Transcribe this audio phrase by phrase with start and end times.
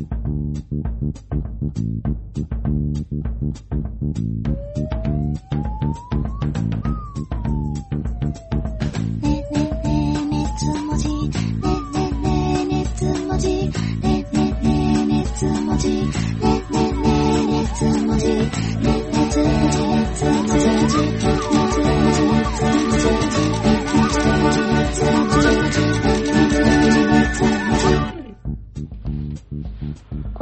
[0.00, 0.06] こ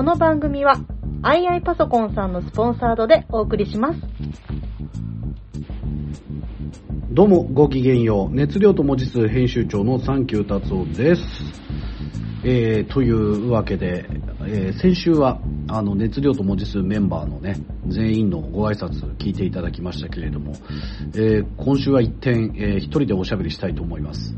[0.09, 0.77] の番組は、
[1.23, 4.01] II パソコンさんのスポンサードでお送りします。
[7.11, 8.35] どうもごきげんよう。
[8.35, 11.23] 熱量と文字数編集長のサンキュー達夫です。
[12.43, 14.07] えー、というわけで、
[14.47, 17.57] えー先週はあの熱量と文字数メンバーのね、
[17.89, 20.55] 全員のご挨拶聞いていただきましたけれども、
[21.15, 24.35] えー今週は一点、えー一人でおしゃべりしたいと思います。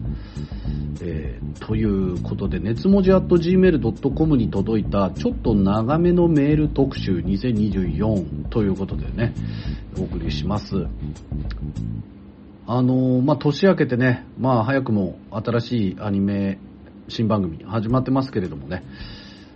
[1.03, 9.35] えーということで、熱文字 at gmail.com に届いたちょっと長めのメール特集2024ということでね、
[9.99, 10.87] お送りします。
[12.67, 16.59] あのーまあ、年明けてね、まあ、早くも新しいアニメ
[17.09, 18.85] 新番組始まってますけれどもね、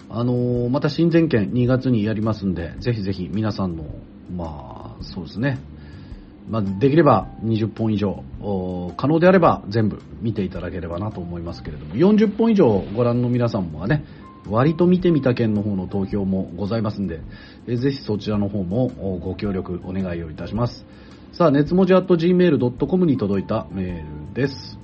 [0.08, 3.84] あのーまた新前編2月にやりますんで、ぜひぜひ皆さんの、
[4.34, 5.58] まあ、そうですね、
[6.48, 8.22] まあ、できれば20本以上、
[8.96, 14.04] 可能であれば全部見ていただければなと思いますけれども、40本以上ご覧の皆さんもはね、
[14.48, 17.20] 割と見てみた件の方の投票もございますんで、
[17.66, 18.88] えぜひそちらの方も
[19.22, 20.84] ご協力お願いをいたします。
[21.32, 24.78] さあ、熱文字 at gmail.com に届いたメールです。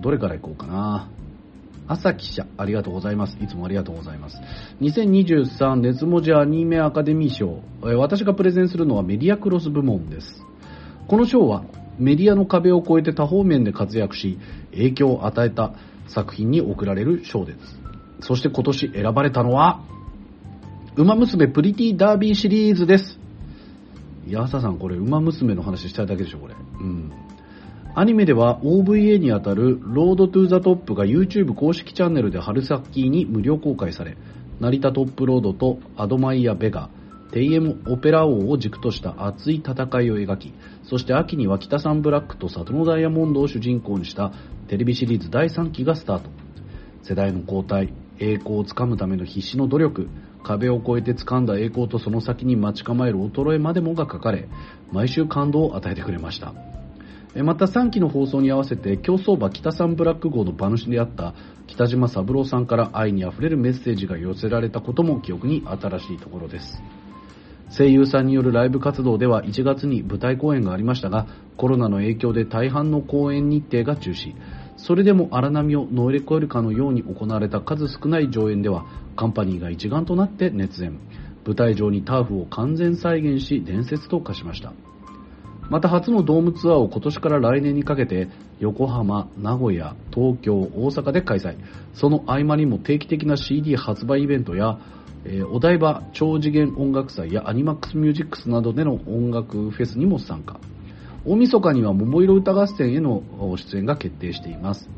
[0.00, 1.19] どれからいこうかな。
[1.90, 3.36] 朝記者、ありがとうございます。
[3.42, 4.40] いつもありがとうございます。
[4.80, 7.64] 2023熱文字アニメアカデミー賞。
[7.84, 10.46] え私がプレゼンするのはメディアクロス部門です。
[11.08, 11.64] この賞は
[11.98, 14.38] メディアの壁を越えて多方面で活躍し、
[14.70, 15.74] 影響を与えた
[16.06, 17.80] 作品に贈られる賞です。
[18.20, 19.82] そして今年選ばれたのは、
[20.94, 23.18] ウマ娘プリティダービーシリーズです。
[24.28, 26.54] いや、朝さん、これ、ウマ娘の話したいだけでしょ、これ。
[26.54, 27.12] うん。
[27.92, 34.16] アニメでは OVA にあたる ROAD TO THE TOP が YouTube 公式チャンネルで春先に無料公開され、
[34.60, 36.88] ナリタトップロードとアドマイヤ・ベガ、
[37.32, 44.32] テイエム・オペラ王を軸とした熱い戦いを描き、そして秋には北サンブラックと里のダイヤモンドを主人公にした
[44.68, 46.30] テレビシリーズ第3期がスタート。
[47.02, 50.08] 世代の交代、栄光をつかむための必死の努力、
[50.44, 54.48] 壁を越えて掴んだ栄光とその先に待ち構える衰えまでもが書かれ、
[54.92, 56.69] 毎週感動を与えてくれました。
[57.36, 61.34] また3期の放送に合わせて競走馬北サンブラック号の馬主であった
[61.68, 66.82] 北島三郎さんから愛にあふれるメッセージが寄せられたことも記憶に新しいところです。
[67.76, 74.34] 声優さんによるライブ活動では1月に舞台公演がありましたが、コロナの影響で大半の公演日程が中止。
[74.76, 80.98] それでも荒波を乗り越えるかのように行われた数少ない上演では、カンパニーが一丸となって熱演。
[81.46, 84.72] 舞台上にターフを完全再現し、伝説と化しました。
[85.70, 91.56] また初のドームツアーを今年から来年にかけて横浜、名古屋、東京、大阪で開催。
[91.94, 94.80] その合間にも定期的な CD 発売イベントや、
[95.24, 100.58] えーお台場超次元音楽祭やアニマックスミュージックスなどでの音楽フェスにも参加。
[101.24, 103.22] 大晦日には桃色歌合戦への
[103.56, 104.90] 出演が決定しています。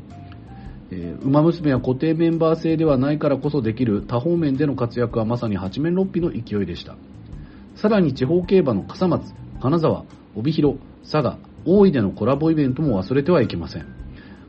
[0.89, 6.95] えー、馬娘は固定メンバー制ではないからこそできる多方面での活躍はまさに八面六臂の勢いでした。
[7.75, 10.05] さらに地方競馬の笠松、金沢、
[10.35, 13.85] 帯広、佐賀、大井でのコラボイベントも忘れてはいけません。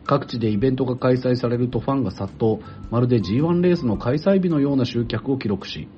[0.06, 2.58] 各地でイベントが開催されるとファンが殺到、
[2.90, 5.88] まるで G1 レースの開催日のような集客を記録し、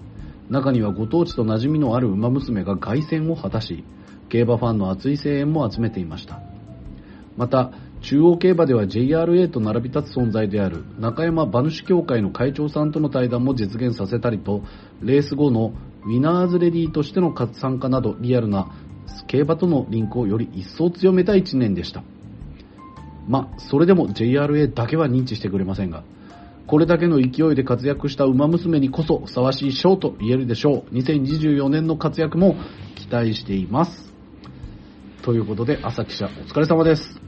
[0.49, 3.85] 中にはご当地と馴染みのある馬娘が凱旋を果たし、
[4.29, 6.41] 競馬ファンの熱い声援も集めていました。
[7.37, 7.73] また、
[8.03, 14.63] 中央競馬では JRA と並び立つ存在である中山馬主協会の会長さんとの対談も実現させたりと、
[15.03, 15.73] レース後の
[16.05, 18.71] ウィナーズレディーとしての参加などリアルな
[19.27, 22.03] 競馬とのリンクをより一層強めた1年でした。
[23.28, 26.05] まあ、それでも JRA だけは認知してくれませんが、
[26.67, 30.94] これだけの勢いで活躍した馬娘にこそふさわしい賞と言えるでしょう。
[30.94, 32.56] 2024年の活躍も
[32.97, 34.12] 期待しています。
[35.23, 37.20] ということで、朝記者お疲れ様です。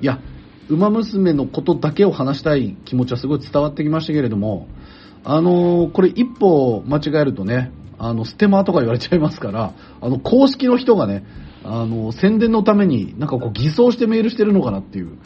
[0.00, 0.20] いや、
[0.68, 4.68] 馬娘のことだけを話したい気持ちはすごい伝わってきましたけれども、
[5.24, 7.72] あのーこれ一歩間違えるとね、
[8.04, 9.72] あの、ステマとか言われちゃいますから、
[10.02, 11.24] あの、公式の人がね、
[11.64, 15.16] あの、宣伝のためになんかこう偽装してメールしてるのかなっていう、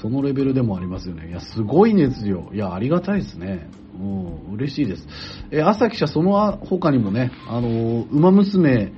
[0.00, 1.28] そのレベルでもありますよね。
[1.28, 2.50] いや、すごい熱量。
[2.54, 3.68] いや、ありがたいですね。
[4.00, 5.06] うん、嬉しいです。
[5.50, 8.92] え、朝記者、その他にもね、あの、馬娘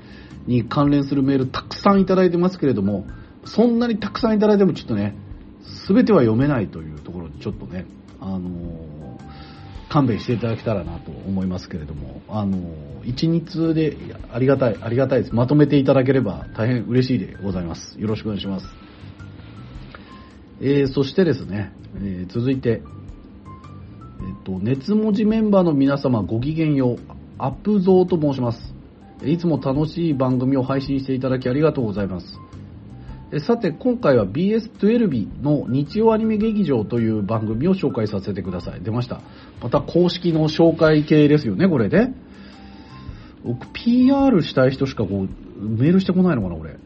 [0.47, 3.07] に関連するメールたくさんいただいてますけれども、
[3.45, 5.17] そんなにたくさんいただいてもちょっとね、
[5.63, 7.87] すべては読めないというところで、ちょっとね、
[8.21, 8.51] あの
[9.91, 12.59] 勘弁していただけたらなと思いますけれども、あの、
[13.05, 13.97] 一日で
[14.33, 15.35] ありがたい、ありがたいです。
[15.35, 18.01] まとめていただければ大変嬉しいでございます。
[18.01, 18.67] よろしくお願いします。
[20.61, 26.99] えー、そしてですね、えー、続いて、えっ、と、熱文字メンバーの皆様ごきげんよう、
[27.39, 28.73] アップゾーと申します。
[29.25, 32.39] いつも楽しい番組を配信していただきありがとうございます。
[33.39, 38.81] さて、今回は BS12 の日曜アニメ劇場という番組を紹介させてください。
[38.81, 39.21] 出ました。
[39.63, 42.09] また公式の紹介系ですよね、これで。
[43.45, 45.29] 僕、PR したい人しかこう、
[45.63, 46.77] メールしてこないのかな、俺。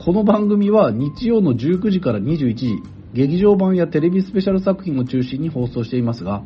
[0.00, 2.76] この番組は日曜の19時から21時、
[3.12, 6.42] 劇場版やテレビスペシャル作品を中心に放送していますが、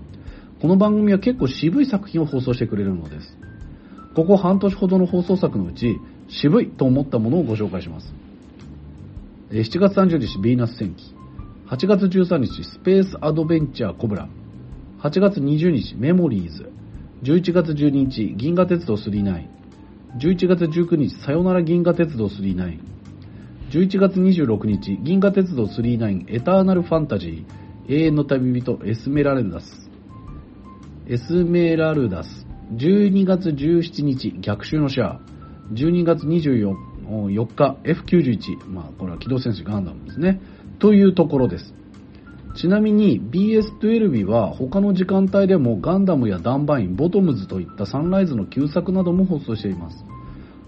[0.61, 3.39] この番組は結構渋い作品を放送してくれるのです。
[4.17, 5.97] ここ半年ほどの放送作のうち、
[6.27, 8.28] 渋いと思ったものをご紹介します。
[9.51, 11.15] 7月30日、ヴィーナス戦記。
[11.69, 14.29] 8月13日、スペースアドベンチャーコブラ。
[15.01, 16.71] 8月20日、メモリーズ。
[17.23, 19.47] 11月12日、銀河鉄道39。
[20.19, 22.79] 11月19日、さよなら銀河鉄道39。
[23.71, 29.91] 11月26日、銀河鉄道39エターナルファンタジー永遠の旅人エスメラルダス。
[31.07, 32.47] エスメラルダス。
[32.75, 35.21] 12月17日、逆襲のシャア。
[35.73, 40.41] 12月24 4日 F91、まあ、これは機動戦士ガンダムですね。
[40.79, 41.75] というところです。
[42.55, 50.05] ちなみに BS12 は他の時間帯でもガンダムやダンバイン、ボトムズといったサンライズの旧作なども放送しています。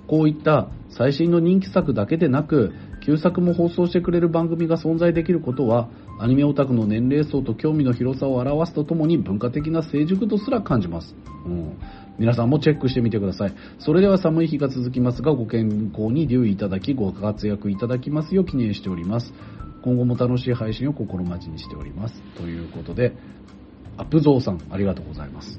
[0.07, 2.73] こういった最新の人気作だけでなく、
[3.05, 5.89] 旧作も放送してくれる番組が存在できることは、
[6.19, 11.15] アニメオタクの年齢層と興味の広さを表すとともに文化的な成熟とすら感じます。
[11.47, 11.79] うん、
[12.21, 13.55] 皆さんもチェックしてみてください。
[13.79, 19.33] それでは寒い日が続きますが、ご健康に留意いただき、ご活躍いただきますよう記念しております。
[19.83, 22.21] 今後も楽しい配信を心待ちにしております。
[22.37, 23.17] ということで、
[23.97, 25.59] アップゾーさん、ありがとうございます。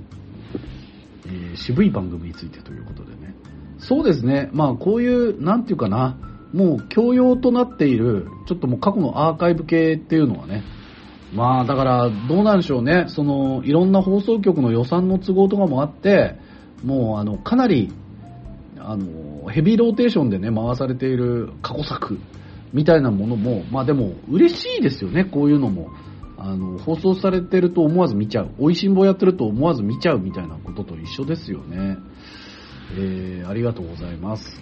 [1.25, 3.33] えー、渋い番組についてということでね。
[3.79, 4.51] そうですね。
[4.53, 6.15] まあ、こういう、なんていうかな、
[6.53, 10.63] もう教養となっている、ちょっともう過去のアーカイブ系っていうのはね、
[11.33, 16.35] まあだからどうなんでしょうね、そのいろんな放送局の予算の都合とかもあって、
[16.83, 17.91] もうあのかなり
[18.79, 22.19] あのヘビーローテーションでね回されている過去作
[22.73, 25.25] みたいなものもまあでも嬉しいですよね。
[25.25, 25.89] こういうのも。
[26.43, 28.49] あの放送されてると思わず見ちゃう。
[28.57, 31.97] 美味しんぼやってると思わず見ちゃうみたいなことと一緒ですよね。
[32.97, 34.59] えー、ありがとうございます。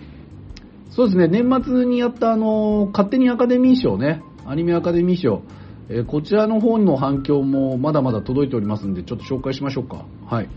[0.89, 1.29] そうですね。
[1.29, 4.21] 年末にやったあの勝手にアカデミー賞ね。
[4.45, 5.43] アニメアカデミー賞。
[5.87, 10.05] えーこちらの方の反響もまだまだ届いておりますんでちょっと紹介しましょうか。
[10.25, 10.49] はい。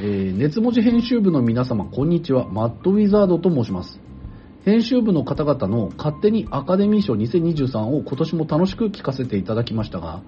[0.00, 2.48] えー、熱文字編集部の皆様、こんにちは。
[2.48, 3.98] マッドウィザードと申します。
[4.64, 10.22] 編集部の方々の勝手にアカデミー賞2023を今年も楽しく聞かせていただきましたが、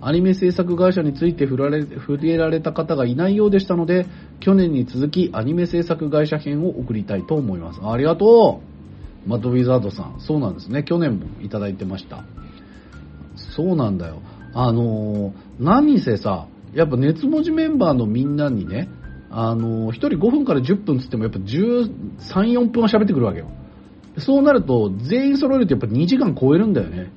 [0.00, 4.06] アニメ制作会社について触れ触れられた方がいないようでしたので、
[4.40, 7.80] 去年に続きアニメ制作会社編を送りたいと思います。
[7.80, 8.60] ありがと
[9.26, 10.16] うマッドウィザードさん。
[10.18, 10.82] そうなんですね。
[10.82, 12.24] 去年もいただいてました。
[13.36, 14.20] そうなんだよ。
[14.52, 18.88] あのー、何せさ、やっぱ熱文字メンバーのみんなにね、
[19.34, 21.88] あの、1人5分から10分つってもやっぱ13、
[22.28, 23.50] 4分は喋ってくるわけよ。
[24.18, 27.10] そうなると、全員揃えるとやっぱ2時間超えるんだよね。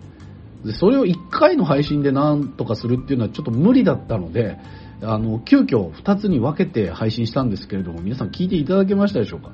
[0.63, 4.57] で、それを1回の配信でなんとかするっていうのはちょっと無理だったので、
[5.01, 9.51] あの、急遽2つに分けて配信したんですけれども、皆さん聞いていただけましたでしょうか？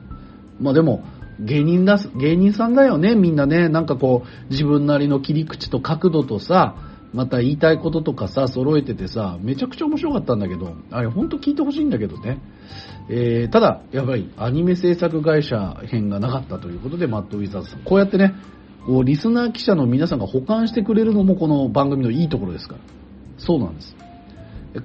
[0.60, 1.04] まあでも、
[1.40, 3.68] 芸人だ、芸人さんだよね、みんなね。
[3.70, 6.76] なんかこう、自分なりの切り口と角度とさ、
[7.14, 12.40] また言いたいこととかさ、揃えててさ、めちゃくちゃ面白かったんだけど、あれほんと聞いてほしいんだけどね。
[13.10, 17.82] えー、ただ、やっぱりアニメ制作会社編がなかったということで、マット・ウィザーズさん。
[17.82, 18.34] こうやってね、
[18.86, 22.82] こう、リスナー記者の皆さんが保管してくれるのもこの番組のいいところですから。
[23.38, 23.96] そうなんです。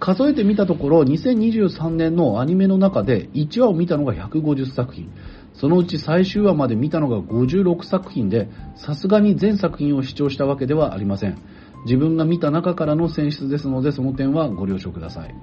[0.01, 5.11] 数えてみたところ、2023年のアニメの中で1話を見たのが150作品。
[5.55, 11.39] そのうち最終話まで見たのが56作品で、さすがに全作品を視聴したわけではありません。
[11.87, 15.35] 自分が見た中からの選出ですので、その点はご了承ください。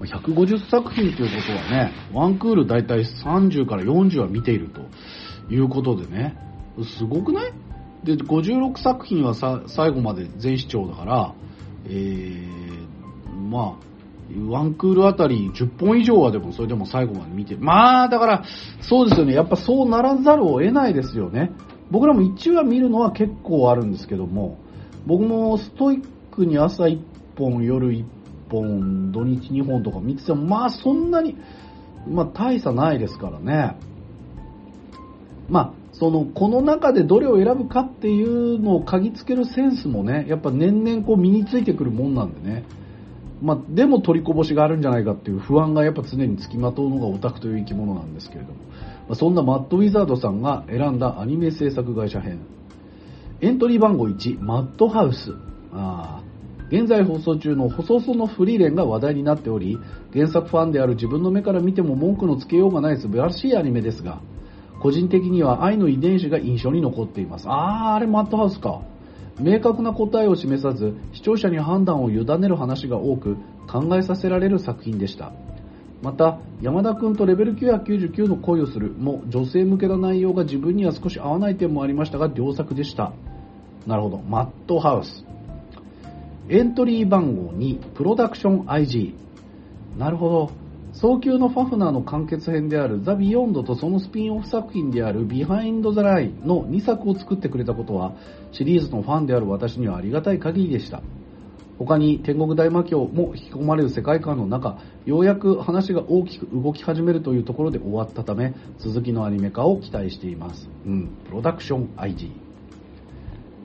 [0.00, 4.80] 150作品ということはね、ワンクールだいたい30から40は見ていると
[5.52, 6.36] いうことでね、
[6.96, 7.52] すごくない？
[8.04, 11.34] で、56作品はさ最後まで全視聴だから、
[11.86, 13.92] えー、まあ、
[14.48, 18.44] ワンクールあたり10本以上はでもそれでも最後まで見てまあ、だから、
[18.80, 19.34] そうですよね。
[19.34, 21.50] やっぱそうならざるを得ないですよね。
[21.90, 24.58] 僕らも1話見るのは結構あるんですけども、
[25.06, 26.98] 僕もストイックに朝1
[27.36, 28.04] 本、夜1
[28.50, 31.36] 本、土日2本とか見てても、まあそんなに、
[32.08, 33.76] まあ大差ないですからね。
[35.48, 42.64] まあ、その、この中でどれを選ぶかっていうのを嗅ぎつけるセンスもね、やっぱ年々こう身についてくるもんなんでね。
[43.42, 48.54] まあ、でも取りこぼしがあるんじゃないかっていう不安がやっぱ常につきまとうのがオタクという生き物なんですけれども、
[49.08, 52.38] まあ、そんなマッドウィザードさんが選んだアニメ制作会社編。
[53.42, 55.34] エントリー番号1、マッドハウス。
[55.72, 56.22] あ
[56.68, 59.80] 現在放送中の細々のフリーレンが話題になっており、
[60.12, 64.20] 原作ファンである自分の目から見ても文句のつけようがない素晴らしいアニメですが、
[64.80, 67.46] 個人的には愛の遺伝子が印象に残っています。
[67.48, 68.80] あー、あれマッドハウスか。
[69.40, 75.32] 明確な答えを示さず、視聴者に判断を委ねる話が多く、考えさせられる作品でした。
[76.00, 83.12] また、山田くんとレベル999の恋をするも女性向けな内容が自分には少し合わない点もありましたが、良作でした。
[83.86, 84.18] なるほど。
[84.18, 85.24] マッドハウス。
[86.48, 89.14] エントリー番号2、プロダクション IG。
[89.98, 90.62] なるほど。
[90.92, 98.14] 蒼穹のファフナーの完結編である THE BEYOND とそのスピンオフ作品である BEHIND THE LINE の2作を作ってくれたことは
[98.52, 101.02] シリーズのファンである私にはありがたい限りでした。
[101.78, 110.68] 他に天国大魔境も引き込まれる世界観の中、ようやく話が大きく動き始めるというところで終わったため、続きのアニメ化を期待しています。
[110.86, 112.41] うん、プロダクション IG。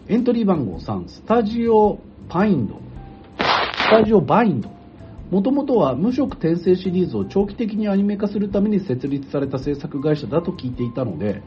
[0.10, 2.00] エントリー番号3、スタジオ
[2.30, 2.76] パインド。
[2.76, 4.70] スタジオバインド。
[5.32, 11.44] もともとは無色転生シリーズを長期的にアニメ化するために設立された制作会社だと聞いていたので、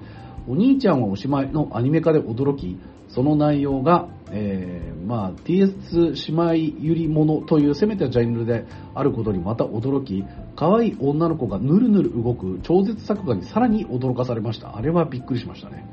[0.47, 10.23] お兄ちゃんはおしまいのアニメ化で驚き、その内容が、えー、まあ、TS2 姉妹ゆりものという攻めたジャンルであることにまた驚き、
[10.55, 14.77] 可愛い女の子がぬるぬる動く超絶作画にさらに驚かされました。
[14.77, 15.87] あれはびっくりしましたね。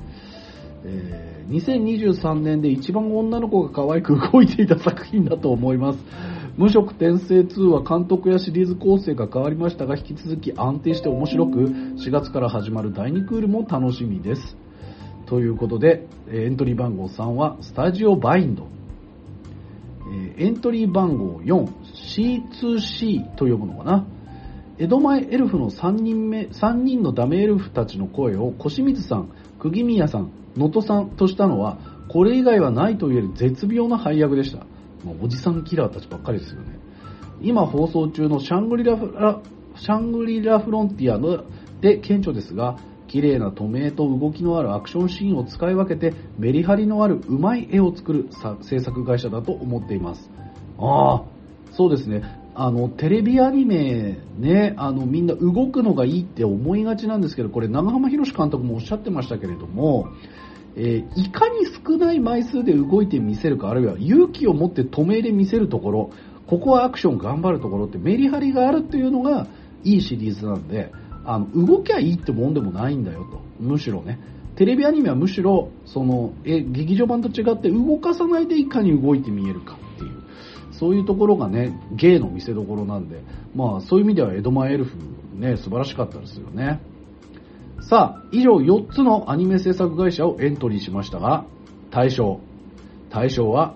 [0.88, 6.00] えー、2023年で一番女の子が可愛く動いていた作品だと思います。
[6.58, 14.58] 無色転生2は監督やシリーズ構成が変わりましたが、引き続き安定して面白く、4月から始まる第2クールも楽しみです。
[15.28, 18.68] ということで、エントリー番号3はスタジオバインド。
[20.38, 21.68] エントリー番号4、
[22.16, 24.06] C2C と呼ぶのかな。
[24.80, 29.30] 江戸前エルフの3人目、3人のダメエルフたちの声を小清水さん、
[29.60, 31.78] 釘宮さん、能登さんとしたのは、
[32.10, 34.66] これ以外はないと言える絶妙な配役でした。
[35.22, 36.80] おじさんキラーたちばっかりですよね。
[37.42, 39.14] 今放送中のシャングリラフ
[39.76, 41.44] シャングリラフロンティアの
[41.82, 48.28] で顕著ですが、綺麗な透明と動きのあるアクションシーンを使い分けてメリハリのあるうまい絵を作る
[48.62, 50.30] 制作会社だと思っています。
[50.80, 51.24] ああ、
[51.72, 52.24] そうですね。
[52.60, 60.08] あの、テレビアニメね、あの、みんな動くのがいいって思いがちなんですけど、これ長浜博監督もおっしゃってましたけれども、
[60.80, 66.12] えー、いかに少ない枚数で動いてみせるか、あるいは勇気を持って止めで見せるところ、
[66.46, 69.48] ここはアクション頑張るところってメリハリがあるっていうのが
[69.84, 70.92] いいシリーズなんで、
[71.26, 73.42] あの、動きゃいいってもんでもないんだよと。
[73.60, 74.20] むしろね。
[74.56, 80.12] テレビアニメはむしろ、その、え、劇場版と違って動かさないでいかに動いて見えるかっていう、
[80.72, 83.22] そういうところがね、芸の見せ所なんで、
[83.56, 84.96] まあそういう意味では江戸前エルフ
[85.38, 86.80] ね、素晴らしかったですよね。
[87.82, 91.46] さあ、以上4つのアニメ制作会社をエントリーしましたが、
[91.92, 92.40] 大賞。
[93.10, 93.76] 大賞は、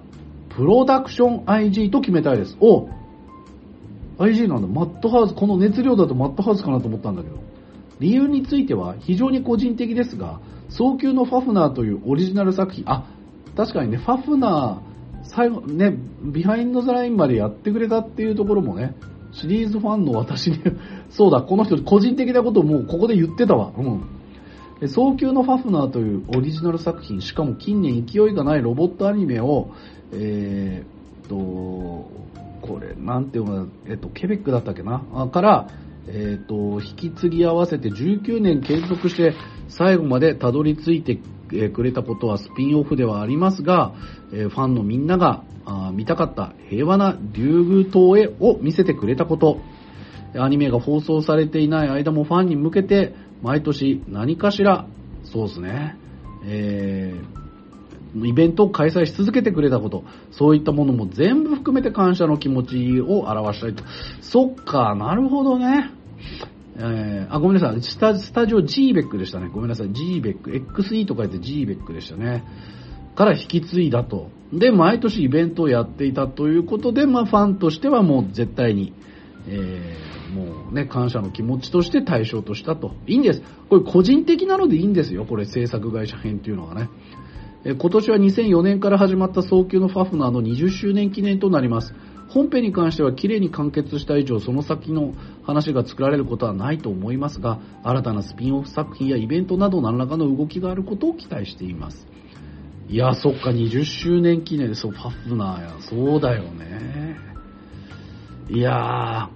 [0.50, 2.58] プロダクション IG と決めたいです。
[2.60, 2.89] お
[4.17, 4.67] IG なんだ。
[4.67, 7.38] マッドハウス、この熱量だとマッドハウスかなと思ったんだけど。
[8.00, 13.05] 理由については非常に個人的ですが、蒼穹のファフナーというオリジナル作品、あ、
[13.55, 18.96] 確かにね、ファフナー、最後、ね、 BEHIND THE LINE までやってくれたっていうところもね、
[19.34, 20.60] シリーズファンの私に
[21.10, 23.72] そうだ、この人個人的なことをもうここで言ってたわ。
[23.78, 24.88] うん。
[24.88, 29.72] 早急のファフナーというオリジナル作品、しかも近年勢いがないロボットアニメを、
[30.12, 31.38] えー、と、
[32.62, 35.02] これ、なんていうのえっと、ケベックだったっけな？
[35.32, 35.68] から、
[36.08, 39.34] えっ、と、引き継ぎ合わせて19年継続して
[39.70, 41.20] 最後までたどり着いて
[41.70, 43.94] くれたことはスピンオフではありますが、
[44.34, 45.44] えファンのみんなが
[45.94, 49.60] 見たかった平和な竜宮島へを見せてくれたこと、
[50.36, 54.88] アニメが放送されていない間もファンに向けて毎年何かしら、
[55.24, 55.98] そうですね、
[56.46, 57.42] えー
[58.14, 63.84] イベントを開催し続けてくれたこと、そういったものも全部含めて感謝の気持ちを表したいと。
[64.22, 65.92] そっか、なるほどね。
[66.78, 67.82] えー、あ、ごめんなさい。
[67.82, 69.50] スタスタジオ GBEC でしたね。
[69.54, 69.88] ごめんなさい。
[69.88, 70.66] GBEC。
[70.74, 72.44] XE と書いて GBEC でしたね。
[73.15, 74.30] から引き継いだと。
[74.53, 78.94] で、毎年イベントをやっていたということで、まあ、ファンとしてはもう絶対に、
[79.48, 82.91] えー、もうね、感謝の気持ちとして対象としたと。
[83.08, 83.41] いいんです。
[83.70, 85.25] これ個人的なのでいいんですよ。
[85.25, 86.89] これ制作会社編っていうのがね。
[87.63, 91.94] え今年は2004年から始まった早急のファフナーの20周年記念となります。
[92.30, 95.13] 本編に関しては綺麗に完結した以上、その先の
[95.44, 102.08] 話が作られることはないと思いますが、新たなスピンオフ作品やイベントなど何らかの動きがあることを期待しています。
[102.92, 105.76] いや、そっか、20周年記念で、そう、ファフナーや。
[105.80, 107.18] そうだよね。
[108.50, 109.30] いや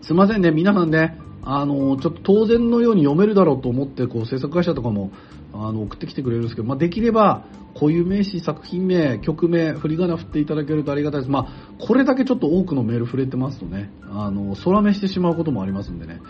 [0.00, 5.10] ー、すいませんね、皆さんね、あの、ちょっと当然のように読めるだろうと思って、こう、制作会社とかも、
[5.52, 7.44] あの、送ってきてくれるんですけど、まあ、できれば、
[7.74, 11.30] 固有名詞、作品名、曲名、振り仮名振っていただけるとありがたいです。
[11.32, 16.20] まあ、これだけちょっと多くのメール触れてますとね、あの、空目してしまうこともありますんでね。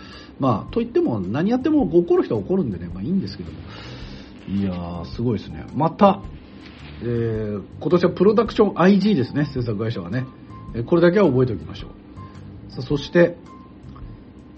[0.41, 3.59] まあ、といっても、何やっても怒る人は怒るんでね、まあいいんですけども。
[4.49, 5.67] いやー、すごいですね。
[5.75, 6.23] また、
[7.03, 10.27] えー、今年はプロダクション IG ですね、制作会社はね。
[10.75, 12.73] えこれだけは覚えておきましょう。
[12.73, 13.37] さそして、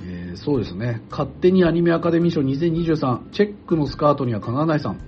[0.02, 5.00] えー、そうですね、勝手にアニメアカデミー賞2023、チェックのスカートにはかなわないさん。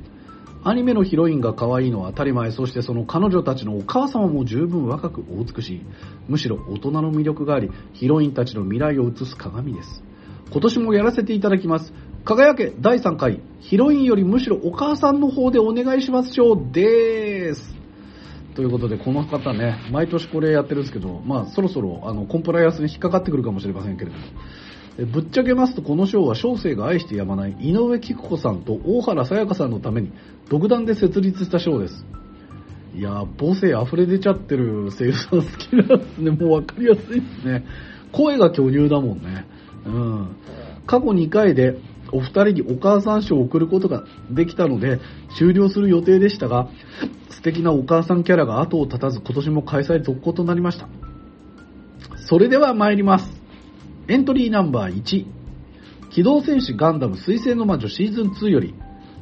[0.64, 5.82] アニメのヒロインが可愛いのは当たり前、そしてその彼女たちのお母様も十分若くお美しい。
[6.28, 10.02] むしろ大人の魅力があり、ヒロインたちの未来を映す鏡です。
[10.50, 11.92] 今年もやらせていただきます。
[12.28, 17.75] 輝け第3回、ヒロインよりむしろお母さんの方でお願いしますしょうでーす。
[18.54, 24.23] ということで、この方ね、毎年これやってるんですけど、まあ、そろそろ、あの、コンプライアンスに引っかかってくるかもしれませんけれども、
[25.11, 30.12] ぶっちゃけますとこの賞は小生が愛してやまない井上貴子さんと大原さやかさんのために
[30.50, 32.04] 独断で設立した賞です。
[32.94, 36.30] いや母性溢れ出ちゃってる声優さん好きなんですね。
[36.32, 37.64] もうわかりやすいですね。
[38.12, 39.47] 声が巨乳だもんね。
[39.87, 40.37] うん。
[40.87, 41.78] 過去2回で
[42.12, 45.00] お二人にお母さん賞を送ることができたので
[45.37, 46.69] 終了する予定でしたが、
[47.31, 50.88] 素敵なお母さんキャラが後を絶たず今年も開催続行となりました。
[52.17, 53.41] それでは参ります。
[54.09, 55.27] エントリーナンバー1、
[56.11, 58.75] 機動戦士ガンダム水星の魔女シーズン2より、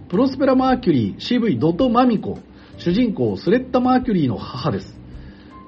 [0.09, 2.38] プロスペラマーキュリー CV ドトマミコ、
[2.78, 4.95] 主人公スレッタマーキュリーの母です。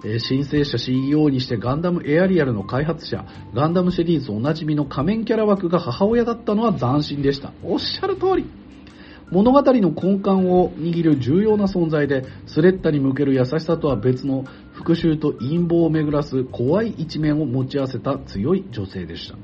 [0.03, 3.25] 申請者 CEO にしてガンダムエアリアルの開発者、
[3.55, 7.53] ガンダムシリーズおなじみの仮面キャラ枠が母親だったのは斬新でした。
[7.63, 8.47] おっしゃる通り。
[9.31, 19.37] 物語の根幹を握る重要な存在で、スレッタに向ける優しさとは別の復讐と陰謀を巡らす怖い一面を持ち合わせた強い女性でした。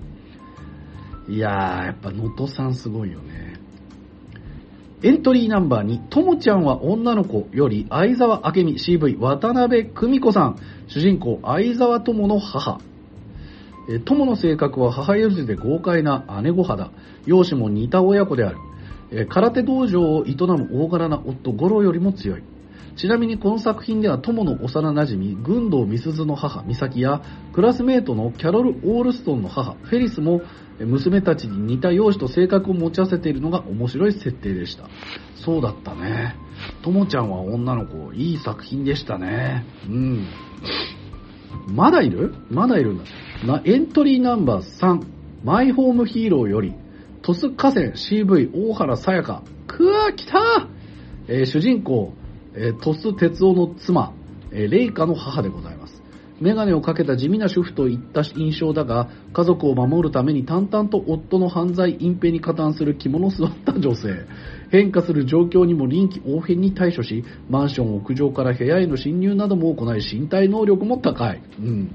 [1.28, 3.43] いやー、やっぱ能登さんすごいよね。
[5.04, 10.56] エントリーナンバー2、ともちゃんは女の子より相沢明美 CV 渡辺久美子さん、
[10.88, 12.80] 主人公相沢友の母。
[14.06, 16.90] 友の性格は母譲りで豪快な姉御肌、
[17.26, 18.54] 容姿も似た親子であ
[19.10, 19.26] る。
[19.28, 22.42] 空手道場を営む大柄な夫五郎よりも強い。
[22.96, 30.42] ちなみにこの作品では友の幼馴染、軍道美鈴の母、美咲や、クラスメートのキャロル・オールストンの母、フェリスも、
[30.78, 34.88] 娘たちに似た容姿と性格を持ち合わせているのが面白い設定でした。
[35.36, 36.36] そうだったね。
[36.82, 39.64] ともちゃんは女の子、いい作品でしたね。
[39.88, 40.26] うん。
[41.68, 42.34] まだいる？
[42.50, 43.04] まだいるんだ。
[43.46, 45.04] な、エントリーナンバー3、
[45.44, 46.74] マイホームヒーローより、
[47.22, 49.42] 鳥栖河川 CV 大原さやか。
[49.66, 50.68] くわ来た
[51.26, 52.12] えー、主人公、
[52.54, 54.12] え、鳥栖哲夫の妻、
[54.52, 56.04] えー、レイカの母でございます。
[56.40, 64.26] メガネをかけた地味な主婦といった印象だが、家族を守るために淡々と夫の犯罪隠蔽に加担する着物を座った女性。
[64.70, 71.40] 変化する状況にも臨機応変に対処し、マンション屋上から部屋への侵入なども行い、身体能力も高い。
[71.60, 71.90] うん。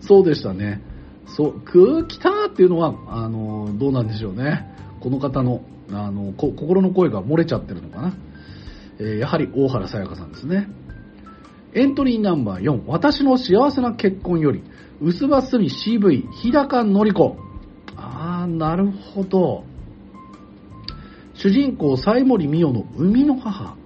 [0.00, 0.82] そうでしたね。
[1.26, 4.66] そう、くー来たーっていうのは、あの、どうなんでしょうね。
[5.00, 8.12] この方の、あの、心の声が漏れちゃってるのかな。
[8.98, 10.68] え、やはり大原さやかさんですね。
[11.74, 14.62] エントリーナンバー4、私の幸せな結婚より、
[15.00, 17.36] 薄葉すみ CV、日高のり子。
[17.96, 19.64] あー、なるほど。
[21.34, 23.76] 主人公、西森美代の生みの母。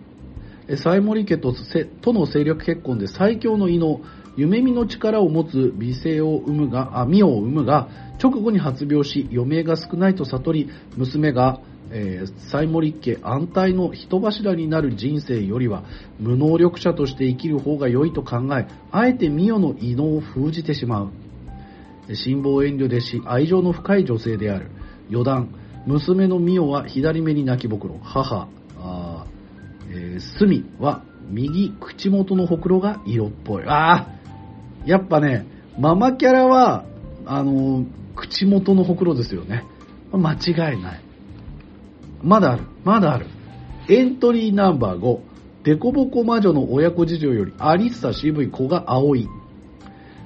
[0.69, 1.53] 西森家と
[2.01, 4.01] との政略結婚で最強の異能、
[4.37, 7.89] 夢見の力を持つ美声を生むが、あ、美を生むが、
[8.23, 11.61] 直後に発病し、余命が少ないと悟り、娘が
[11.95, 15.85] えー、サイモリッケ安泰の人柱になる人生よりは
[16.19, 21.11] 無能力者として生きる方が良いと考えあえてミオの異能を封じてしまう。
[22.15, 24.71] 辛抱遠慮でし愛情の深い女性である。
[25.11, 25.55] 余談。
[25.87, 27.99] 娘のミオは左目に泣きぼくろ。
[28.03, 29.27] 母あ、
[29.91, 33.65] えー、スミは右口元のほくろが色っぽい。
[33.67, 34.09] ああ
[34.87, 35.47] やっぱね
[35.79, 36.85] ママキャラは
[37.27, 37.85] あの
[38.17, 39.65] 口元のほくろですよね。
[40.13, 41.12] 間違いない。
[42.23, 42.65] まだある。
[42.85, 43.27] まだある。
[43.89, 45.21] エントリーナンバー5、
[45.65, 49.29] デコボコ魔女の親子事情よりアリッサ CV 子が葵。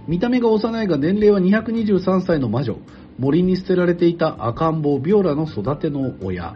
[0.06, 2.76] 見た目が幼いが年齢は223歳の魔女。
[3.18, 6.54] 森に捨てられていた赤ん坊ビオラの育ての親。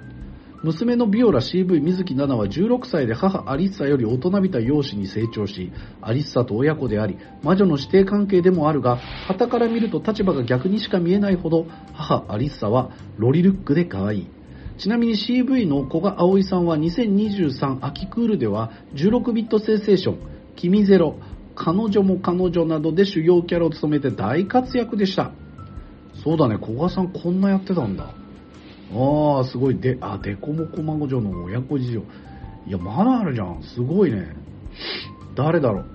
[0.63, 5.73] 娘のビオラ CV 水木奈々は16歳で母アリッサより大人びた容姿に成長し、
[6.03, 14.27] アリッサと親子であり、魔女の師弟関係でもあるが、旗から見ると立場が逆にしか見えないほど、母アリッサはロリルックで可愛い。
[14.81, 20.19] ちなみに CV の古賀葵さんは2023秋クールでは16ビットセンセーション、
[20.57, 21.17] 君ゼロ、
[21.55, 25.33] 彼女も彼女などで主要キャラを務めて大活躍でした。
[26.25, 28.05] そうだね、古賀さんこんなやってたんだ。
[28.05, 29.79] ああ、すごい。
[29.79, 32.01] で、あ、デコモコ孫女の親子事情。
[32.67, 33.63] いや、まだあるじゃん。
[33.63, 34.35] すごいね。
[35.35, 35.87] 誰だろう。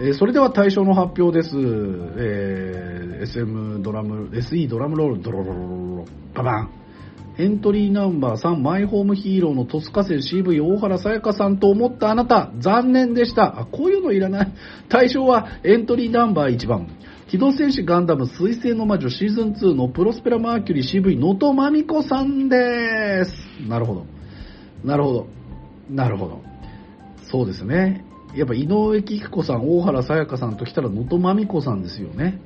[0.00, 1.56] えそれでは対象の発表です。
[1.56, 6.70] えー SM ドラム、SE ドラムロール、ドロロロロロ、ババン。
[7.38, 13.60] エントリーナンバー3、マイホームヒーローの戸塚線 CV 大原さやかさんと思ったあなた、残念でした。
[13.60, 14.52] あ、こういうのいらない。
[14.90, 16.88] 対象はエントリーナンバー1番、
[17.28, 23.32] 機動戦士ガンダム水星の魔女シーズン2のプロスペラマーキュリー CV 能登まみこさんです。
[23.68, 24.06] なるほど。
[24.84, 25.26] なるほど。
[25.90, 26.40] なるほど。
[27.30, 28.04] そうですね。
[28.34, 32.40] やっぱ井上貴彦さん、大原さやかさんときたら能登まみこさんですよね。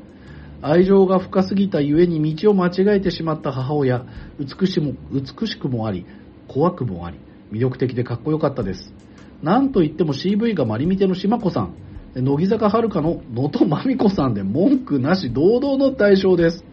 [0.62, 4.04] 愛情が深すぎたゆえに道を間違えてしまった母親、
[4.38, 6.06] 美しも美しくもあり、
[6.46, 7.18] 怖くもあり、
[7.50, 8.94] 魅力的でかっこよかったです。
[9.42, 11.74] なんといっても CV がマリミテの島子さん、
[12.14, 16.64] 乃木坂遥の能登まみこさんで文句なし堂々の対象です。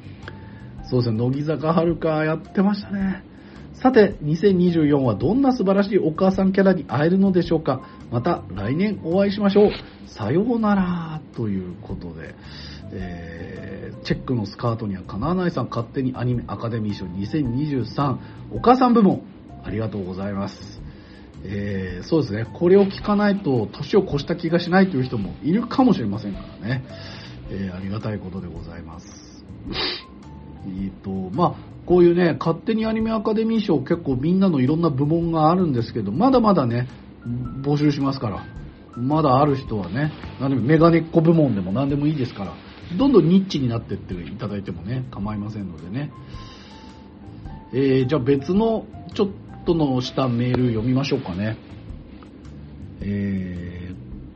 [0.84, 3.24] そうですね、乃木坂遥やってましたね。
[3.74, 9.72] さて、2024はどんな素晴らしいお母さんキャラに会えるのでしょうかまた来年お会いしましょう。
[10.06, 12.36] さようなら、ということで、
[12.92, 13.59] えー
[14.04, 18.18] チェックのスカートにはかなわないさん勝手にアニメアカデミー賞2023
[18.52, 19.24] お母さん部門
[19.64, 20.82] ありがとうございます。
[21.44, 26.84] えーそうですね、これを聞かないと年を越した気がしないという人もいるかもしれませんからね、
[27.50, 29.46] えーありがたいことでございます。
[30.66, 36.88] えっと、まあ、こういうね、勝手にアニメアカデミー賞結構みんなのいろんな部門があるんですけど、まだまだね、
[37.62, 38.46] 募集しますから、
[38.96, 42.54] まだある人はね、何でもメガネっ子部門でも何でもいいですから、
[42.98, 46.12] どんどんニッチになってっていただいてもね、構いませんのでね。
[47.72, 49.30] えーじゃあ別のちょっ
[49.66, 51.58] とのしたメール読みましょうかね。
[53.02, 53.92] え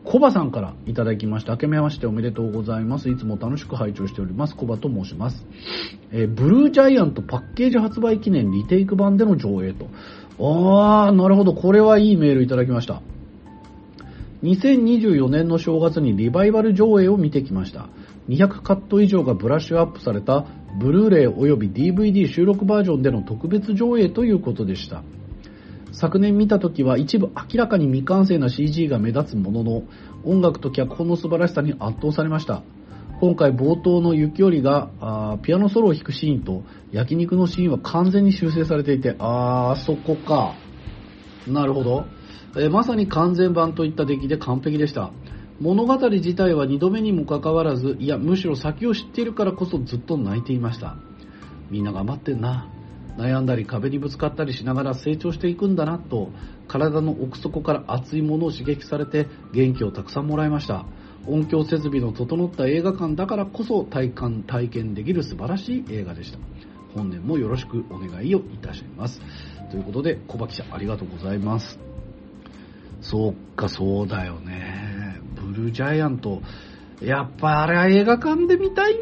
[0.05, 1.53] ー、コバさんからいただきました。
[1.53, 3.09] 明けましておめでとうございます。
[3.09, 4.55] いつも楽しく拝聴しております。
[4.55, 5.45] コバと申します。
[6.11, 9.87] えーブルージャイアントパッケージ発売記念リテイク版での上映と。
[10.39, 11.53] あー、なるほど。
[11.55, 13.01] これはいいメールいただきました。
[14.43, 17.87] 2024年の正月にリバイバル上映を見てきました。
[18.29, 20.45] 200カット以上がブラッシュアップされた
[20.79, 25.03] ブルーレイ及び DVD 収録バージョンでの特別上映ということでした。
[25.91, 29.83] 昨年見た時は一部明らかに未完成な CG が目立つものの、
[30.23, 32.63] 音楽と脚本の素晴らしさに圧倒されました。
[33.19, 40.55] 今回冒頭の雪よりがピアノソロを弾くシーンと焼肉のシーンは完全に修正されていて、あー、そこか。
[41.47, 42.05] なるほど。
[42.57, 45.11] えまさに完全版といった出来で完璧でした。
[45.63, 50.97] 物語自体は2度目にもかかわらず、いや、むしろ先を知っているからこそずっと泣いていました。
[51.69, 52.69] みんな頑張ってんな。
[53.17, 56.33] 悩んだり壁にぶつかったりしながら成長していくんだなと、
[56.67, 60.85] 体の奥底から熱いものを刺激されて元気をたくさんもらいました。
[61.27, 66.39] 音響設備の整った映画館だからこそ体感、体験できる素晴らしい映画でした。
[66.93, 69.21] 本年もよろしくお願いをいたします。
[69.71, 71.79] ということで、小葉記者ありがとうございます。
[72.99, 74.92] そうか、そうだよね。
[75.53, 76.41] ブルージャイアント。
[77.01, 79.01] やっぱあれは映画館で見たいね。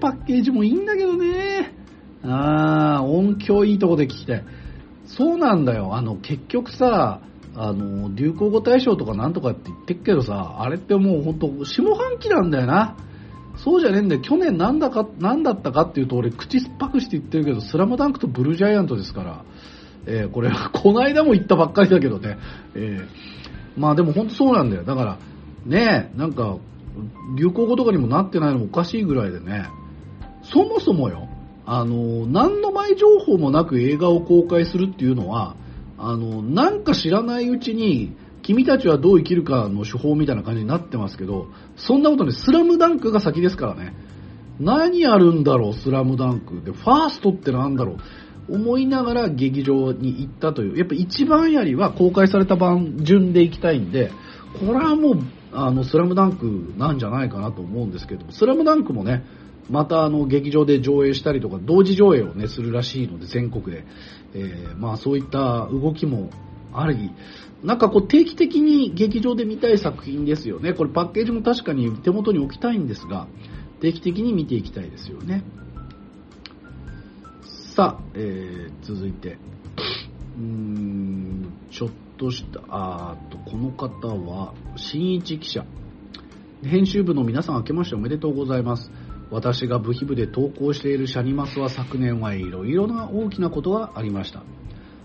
[0.00, 1.74] パッケージもいいんだけどね。
[2.22, 4.44] あー、音響いいとこで聞きたい。
[5.06, 5.94] そうなんだよ。
[5.94, 7.20] あの、結局さ、
[7.54, 12.96] あの、流行語大賞とかなんとかって言ってっけどさ、あれってもうほんと下半期なんだよな。
[13.56, 14.20] そうじゃねえんだよ。
[14.20, 19.44] 去年なんだか、なんだったかっていうと俺口酸っぱくして言ってるけど、スラムダンクとブルージャイアントですから。
[20.06, 22.38] えーこれ、この間も言ったばっかりだけどね。
[22.74, 23.06] えー
[23.78, 24.82] まあでも本当そうなんだよ。
[24.82, 25.18] だから、
[25.66, 26.56] ね、なんか、
[27.36, 29.68] 流行語とかにもなってないのもおかしいぐらいでね。
[30.42, 31.28] そもそもよ、
[31.66, 35.56] あの、何の前情報もなく映画を公開するっていうのは、
[35.98, 43.94] あの、なんか知らないうちに、君たちはどう生きるかの手法みたいな感じになってますけど、そんなことね、スラムダンクが先ですからね。
[44.58, 46.62] 何やるんだろう、スラムダンク。
[46.64, 47.98] で、ファーストってなんだろう。
[48.48, 50.78] 思いながら劇場に行ったという。
[50.78, 54.10] やっぱ一番やりは公開された版順で行きたいんで、
[54.58, 55.18] これはもう、
[55.52, 59.24] あの、スラムダンクなんじゃないかなと思うんですけど、スラムダンクもね、
[59.70, 63.84] またあの、劇場で上映したりとか、同時上映をね、するらしいので、全国で。
[64.34, 66.30] えーまあそういった動きも
[66.72, 67.10] あり、
[67.62, 70.74] なんかこう定期的に劇場で見たい作品ですよね。
[70.74, 73.26] これパッケージも確かに手元に置きたいんですが、
[73.80, 75.42] 定期的に見ていきたいですよね。
[77.74, 79.38] さあ、えー続いて。
[80.36, 85.64] うーん、ちょっととした、あと、この方は、新一記者。
[86.62, 88.90] 編集部の皆さん明けましておめでとうございます。
[89.30, 94.42] 私が部費部で投稿しているシャニマスは昨年はいろいろな大きなことがありました。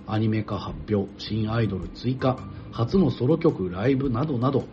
[0.07, 2.37] アニメ化発表、新アイドル追加、
[2.71, 4.65] 初のソロ曲、ライブなどなど、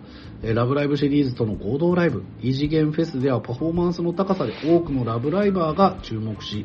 [0.43, 6.65] ラブライブシリーズとの合同ライブ、異次元フェスではパフォーマンスの高さで多くのラブライバーが注目し、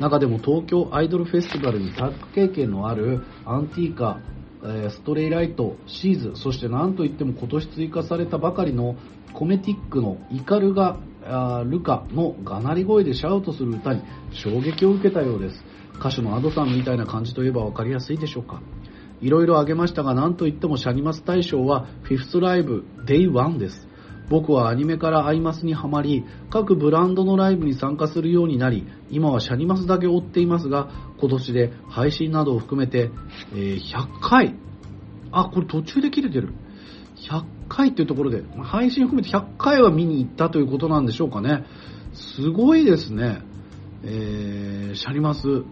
[0.00, 4.18] 中でも東京アイドルフェスティバルにタッグ経験のあるアンティーカ、
[4.90, 8.96] ストレイライト、シーズ、そしてなんといっても今年追加されたばかりの
[9.34, 10.98] コメティックのイカルガ・
[11.64, 15.64] ルカのがなり声でシャウトする歌に衝撃を受けたようです。
[15.98, 18.62] 歌手の Ado さんみたいな感じといえば分かりやすいでしょうか。
[19.20, 23.88] いろいろ挙げましたが、何といってもシャニマス大賞はフィフスライブ Day1 です。
[24.28, 33.10] 僕はアニメからアイマスにはまり、各ブランドのライブに参加するようになり、今はシャニマスだけ追っていますが、今年で配信などを含めて、
[33.52, 34.54] えー、100回、
[35.30, 36.54] あ、これ途中で切れてる。
[37.16, 41.64] 100回っていうところで、配信含めて100回は見に行ったということなんでしょうかね。
[42.14, 43.42] すごいですね。
[44.04, 45.64] えー、シャニマス、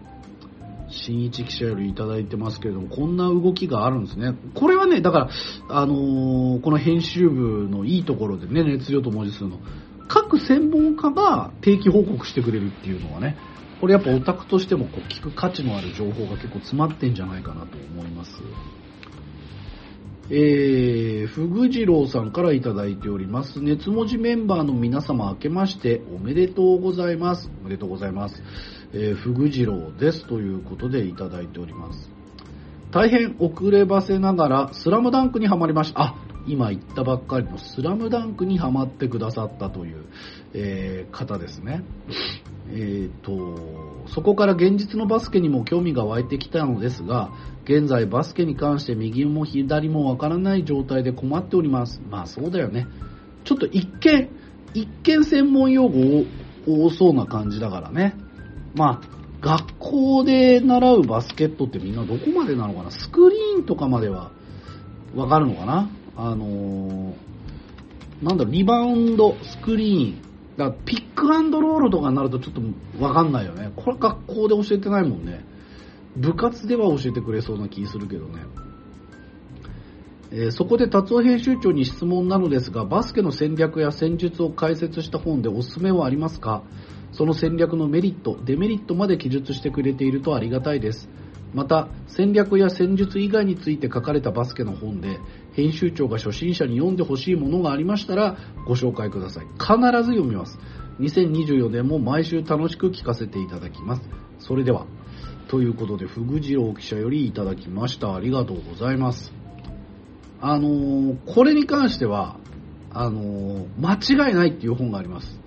[0.93, 4.35] 新一記者よりいただいてますけれども、こんな動きがあるんですね。
[4.53, 5.29] これはね、だから、
[5.69, 9.59] あのー、この編集部のいいところでね、熱量と文字数の、
[10.07, 13.37] 各専門家が定期報告してくれるっていうのはね、
[13.81, 18.31] これやっぱオタクとしてもこう聞く価値のある情報が結構詰まってんじゃないかなと思います。
[20.29, 23.61] えー、ふぐじろうさんからいただいております。
[23.61, 27.51] 熱文字メンバーの皆様明けましておめでとうございます。
[27.61, 28.41] おめでとうございます。
[28.93, 32.11] えー、ふぐじろうですということでいただいております。
[32.91, 36.01] 大変遅ればせながら、スラムダンクにはまりました。
[36.01, 40.05] あ、今言ったばっかりのスラムダンクにはまってくださったという、
[40.53, 41.83] えー、方ですね。
[42.69, 47.31] えーと、そこから現実のバスケにも興味が湧いてきたのですが、
[47.65, 52.01] 現在バスケに関して右も左もわからない状態で困っております。
[52.09, 52.87] まあそうだよね。
[53.43, 54.29] ちょっと一見、
[54.73, 56.25] 一見専門用語
[56.67, 58.15] 多そうな感じだからね。
[58.75, 59.07] まあ、
[59.41, 62.91] 学校で習うバスケットってみんなどこまでなのかな？
[62.91, 64.31] スクリーンとかまでは
[65.15, 65.89] わかるのかな？
[66.15, 67.13] あのー、
[68.21, 70.21] なんだろ、リバウンド、スクリーン、
[70.57, 72.61] だピックアンドロールとかになるとちょっと
[73.03, 73.71] わかんないよね。
[73.75, 75.43] これ学校で教えてないもんね。
[76.15, 78.43] 部活では教えてくれそうな気するけどね。
[80.31, 86.63] えー、そこで達夫編集長に質問なのですが、バスケの戦略や戦術を解説した本でおすすめはありますか？
[87.13, 91.09] その戦略のメリット、デメリットまで記述してくれているとありがたいです。
[91.53, 95.19] また、戦略や戦術以外について書かれたバスケの本で、
[95.53, 99.45] 編集長が初心者に読んでほしいものがありましたら、ご紹介ください。
[99.59, 100.57] 必ず読みます。
[100.99, 104.09] 2024年も毎週楽しく聞かせていただきます。
[104.39, 104.87] それでは、
[105.47, 108.15] ということで、ふぐじろう記者よりいただきました。
[108.15, 109.31] ありがとうございます。
[110.41, 112.37] あのー、これに関しては、
[112.89, 115.42] あのー、間違いないっていう本があります。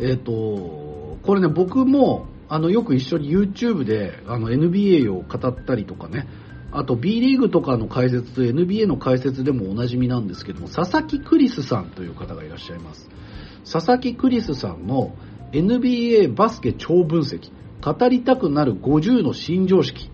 [0.00, 6.26] えっ、ー、と、これね、僕も、あの、よく一緒に YouTube で、あの、NBA を語ったりとかね、
[6.72, 13.08] あと B リーグとかの解説と NBA の解説でもおなじみなんですけども、佐々木クリスさんという方がいらっしゃいます。
[13.70, 15.14] 佐々木クリスさんの
[15.52, 17.50] NBA バスケ超分析、
[17.82, 20.10] 語りたくなる50の新常識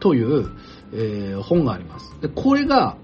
[0.00, 0.50] という、
[0.92, 2.14] えー、本があります。
[2.20, 2.96] で、これが、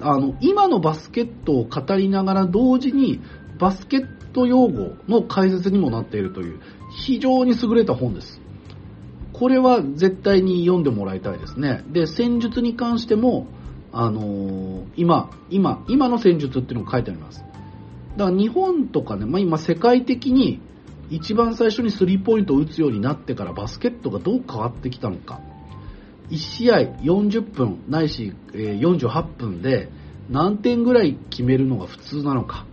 [0.00, 3.20] あの、今のバスケットを語りながら同時に
[3.58, 6.60] バスケット用語の解説にもなっているという
[6.96, 8.40] 非常に優れた本です。
[9.32, 11.84] これは絶対に読んでもらいたいですね。
[11.90, 13.46] で、戦術に関しても、
[13.92, 17.44] あのー、今、今、今の戦術っていうのが書いてあります。
[18.16, 20.60] だから日本とかね、まあ、今世界的に
[21.10, 25.40] 一番最初にスリーポイントを打つようになってからバスケットがどう変わってきたのか。
[26.30, 29.90] 1試合40分ないし48分で
[30.28, 32.66] 何点ぐらい決めるのが普通なのか。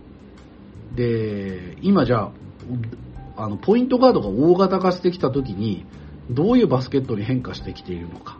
[0.94, 2.32] で、今じゃ
[3.36, 5.86] あ、あの、ポイントガードが大型化してきた時に、
[6.30, 8.38] どういうバスケットに変化してきているのか。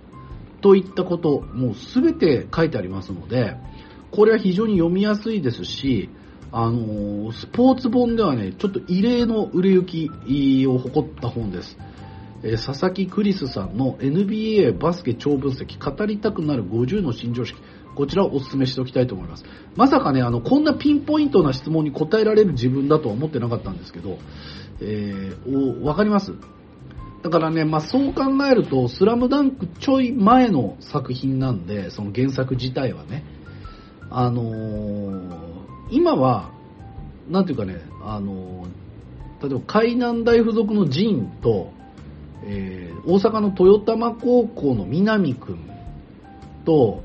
[0.61, 3.57] といったこと、もうすべて書いてありますので、
[4.11, 6.09] これは非常に読みやすいですし、
[6.57, 11.77] あのスポーツ本ではね、ちょっと異例の売れ行きを誇った本です。
[12.45, 17.59] え佐々木クリスさんの NBA バスケ超分析、語りたくなる50の新常識。
[17.95, 19.45] こちらをお勧めしておきたいと思います。
[19.77, 24.19] まさかね、あの、こんなピンポイントな質問に答えられる自分だとは思ってなかったんですけど、
[24.81, 26.35] えー、おわかります？
[27.23, 33.25] だからね、まあ、そう考えると、スラムダンクちょい前の作品なんで、その原作自体はね、
[34.11, 35.39] あのー、
[35.91, 36.53] 今は、
[37.31, 41.73] なんていうかね、あのー、例えば海南大附属のジンと、
[42.43, 45.71] えー、大阪の豊玉高校の南くん
[46.67, 47.04] と、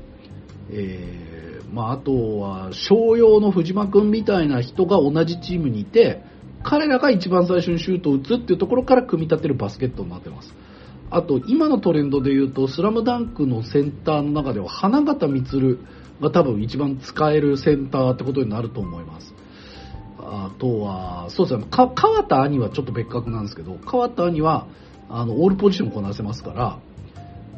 [0.72, 6.22] えー、まあ、あとは、商用の藤間くんみたいな人が同じチームにいて、
[6.62, 10.54] 彼らが一番最初にシュートを打つっていうところから組み立てるバスケットになってます。
[11.10, 15.78] あと、今のトレンドで言うと、スラムダンクのセンターの中では、花形充
[16.20, 19.34] が多分一番使えるセンターってことになると思います。
[20.18, 21.90] あとは、そうですね、川
[22.24, 24.66] 田兄はちょっと別格なんですけど、川田兄は、
[25.08, 26.78] あの、オールポジションをこなせますから、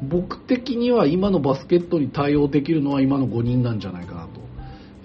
[0.09, 4.41] 僕的には今のバスケットに対応できるのは今の5人なんじゃないかなと、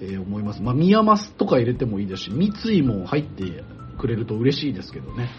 [0.01, 0.61] えー思います。
[0.61, 3.63] まあ、宮益とか入れてもいいですし、三井も入って
[3.97, 5.29] くれると嬉しいですけどね。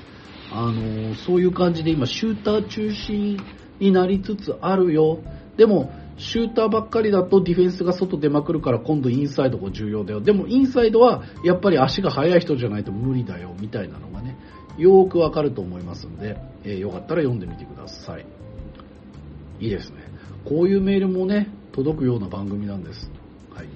[0.50, 3.38] あのそういう感じで今、シューター中心
[3.80, 5.18] になりつつあるよ。
[5.56, 10.20] でも、シューターばっかりだとディフェンスが外出まくるから今度インサイドが重要だよ。
[10.20, 14.36] でもインサイドはやっぱり足が速い人じゃないと無理だよ、みたいなのがね、
[14.76, 18.26] よーくわかると思いますんで、えーよかったら読んでみてください。
[19.60, 19.96] いいですね。
[20.44, 23.10] こういうメールもね、届くような番組なんです。
[23.54, 23.68] はい。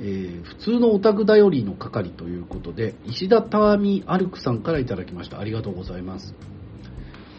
[0.00, 5.38] えー普通のオタクだよりの係ということで、石田ターミアルクさんからいただきました。
[5.38, 6.34] ありがとうございます。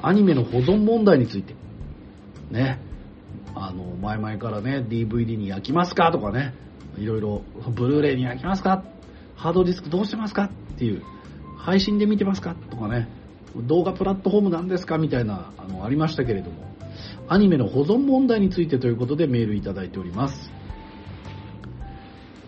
[0.02, 1.56] アニメの保存問題について、
[2.52, 2.80] ね、
[3.56, 6.54] あの、前々からね、DVD に焼きますかとかね、
[6.98, 7.42] いろいろ、
[7.76, 8.84] ブルーレイに焼きますか
[9.36, 10.46] ハードディスクどうしてますか？
[10.46, 11.02] っていう、
[11.58, 12.56] 配信で見てますか？
[12.70, 13.08] とかね、
[13.56, 14.98] 動画プラットフォームなんですか？
[14.98, 16.73] みたいな、あの、ありましたけれども、
[17.28, 20.52] アニメの保存問題についてということでメールいただいております。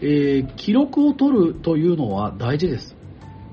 [0.01, 2.95] えー記録を取るというのは大事です。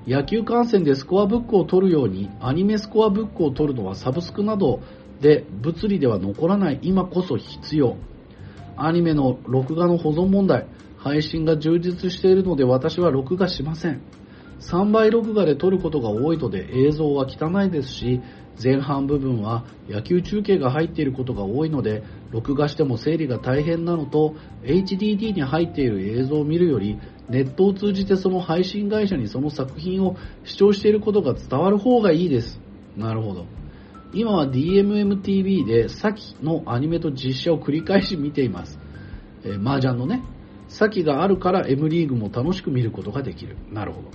[0.07, 4.81] 野球観戦でスコアブックを取るように、アニメスコアブックを取るのはサブスクなど
[5.21, 7.97] で物理では残らない今こそ必要。
[8.77, 10.67] アニメの録画の保存問題、
[10.99, 14.01] 配信が充実しているので私は録画しません。
[14.61, 18.21] 3倍録画で撮ることが多いので映像は汚いですし、
[18.63, 32.61] 前半部分は野球中継が入っていることが多いので、録画しても整理が大変なのと、HDD に入っている映像を見るより、ネットを通じてその配信会社にその作品を視聴していることが伝わる方がいいです。
[32.97, 33.47] なるほど。
[34.13, 38.79] 今は DMMTV で先のアニメと実写を繰り返し見ています。
[39.45, 40.23] えー、麻雀のね、
[40.69, 43.57] 先があるから M リーグも楽しく見ることができる。
[43.71, 44.09] なるほど。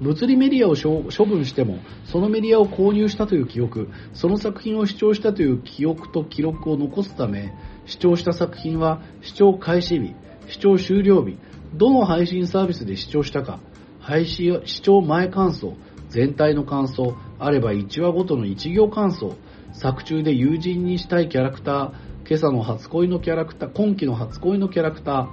[0.00, 7.52] 物理メディアを処分しても、そのメディアを購入したという記憶、その作品を視聴したという記憶と記録を残すため、
[7.84, 10.14] 視聴した作品は視聴開始日、
[10.48, 11.36] 視聴終了日、
[11.74, 13.60] どの配信サービスで視聴したか、
[14.00, 15.76] 配信視聴前感想、
[16.08, 19.36] 全体の感想、あれば1話ごとの1行感想、
[19.72, 21.92] 作中で友人にしたいキャラクター、
[22.26, 25.28] 今朝の初恋のキャラクター、今期の初恋のキャラクター、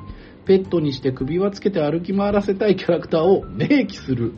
[0.48, 4.34] ペットにして首輪つけて歩き回らせたいキャラクターを明記する。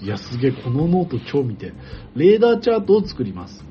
[0.00, 1.72] いや、すげえ、このノート超見て。
[2.14, 3.64] レーダーチャートを作ります。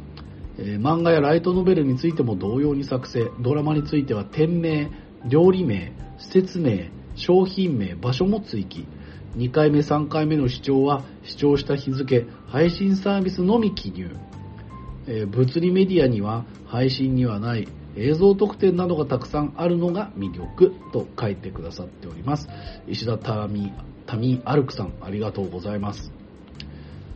[0.58, 3.30] えー漫画やライトノベルについても同様に作成。
[3.40, 4.90] ドラマについては店名、
[5.28, 8.88] 料理名、施設名、商品名、場所も追記。
[9.38, 14.10] 2回目、3回目の視聴は視聴した日付、配信サービスのみ記入。
[15.06, 22.48] えー物理メディアには配信にはない映像特典などがたくさんあるのが魅力と書いてくださっております。
[22.88, 23.72] 石田タミ、
[24.06, 26.12] タミアルクさん、ありがとうございます。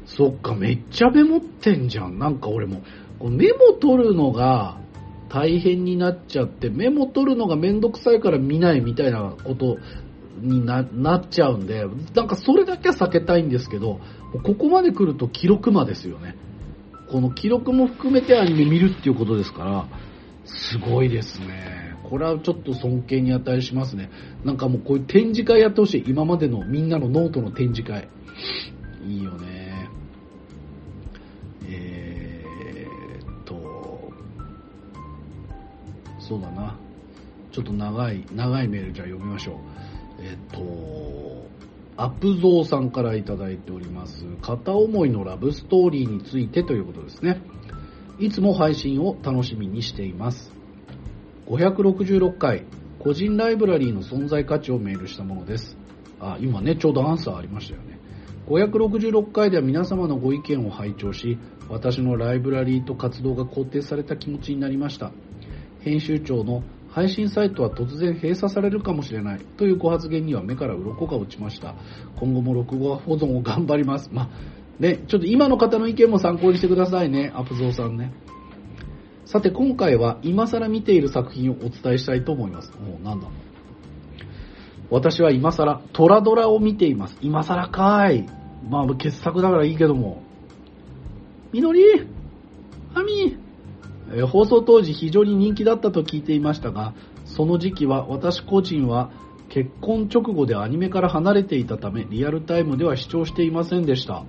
[0.06, 2.18] そっか、めっちゃメモってんじゃん。
[2.20, 2.82] なんか俺も、
[3.22, 4.78] メモ取るのが
[5.30, 9.78] 大変になっちゃって、メモ取るのがめんどくさいから見ないみたいなこと
[10.42, 11.86] にななっちゃうんで、
[12.16, 14.00] なんかそれだけは避けたいんですけど、
[14.44, 16.36] ここまで来ると記録魔ですよね。
[17.10, 19.88] この記録も含めてアニメ見るっていうことですから、
[20.48, 21.96] すごいですね。
[22.10, 24.10] これはちょっと尊敬に値しますね。
[24.44, 26.04] なんかもうこういう展示会やってほしい。
[26.08, 28.08] 今までのみんなのノートの展示会。
[29.06, 29.90] いいよね。
[31.70, 34.14] えーっと、
[36.20, 36.78] そうだな。
[37.52, 39.56] ちょっと長い、長いメールじゃあ読みましょう。
[40.20, 41.48] えーっと、
[41.98, 44.26] アップゾーさんからいただいております。
[44.42, 47.42] 片思いのラブストーリーについてということですね。
[48.20, 50.52] いつも配信を楽しみにしています。
[51.48, 52.66] 566回、
[53.00, 55.78] 個人ライブラリーの存在価値をメールしたものです。
[56.20, 58.00] あ、今ね、ちょうどアンサーありましたよね。
[58.48, 61.38] 566回では皆様のご意見を拝聴し、
[61.70, 65.12] 私のライブラリーと活動が肯定された気持ちになりました。
[65.82, 71.76] 編集長の配信サイトは突然閉鎖されるかもしれないというご発言には目から鱗が落ちました。
[72.20, 74.10] 今後も録画保存を頑張ります。
[74.12, 74.30] まあ、
[74.80, 78.13] ね、ちょっと今の方の意見も参考にしてくださいね、アプゾーさんね。
[79.25, 82.71] さて今回は今更見ている作品をお伝えしたいと思います。
[82.80, 83.28] もうなんだ？
[84.90, 87.17] 私は今更トラドラを見ています。
[87.21, 88.25] 今更かーい。
[88.69, 90.23] まあ傑作だからいいけども。
[91.52, 91.84] みのり？
[92.94, 93.38] アミ？
[94.15, 96.94] え放送当時非常に人気だったと聞いていましたが、
[97.25, 99.12] その時期は私個人は
[99.50, 104.23] 結婚直後でアニメから離れていたため、リアルタイムでは視聴していませんでした。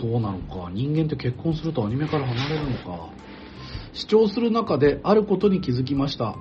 [0.00, 0.70] そうなのか。
[0.72, 3.10] 人間って結婚するとアニメから離れるのか。
[3.92, 6.36] 視聴する中であることに気づきました。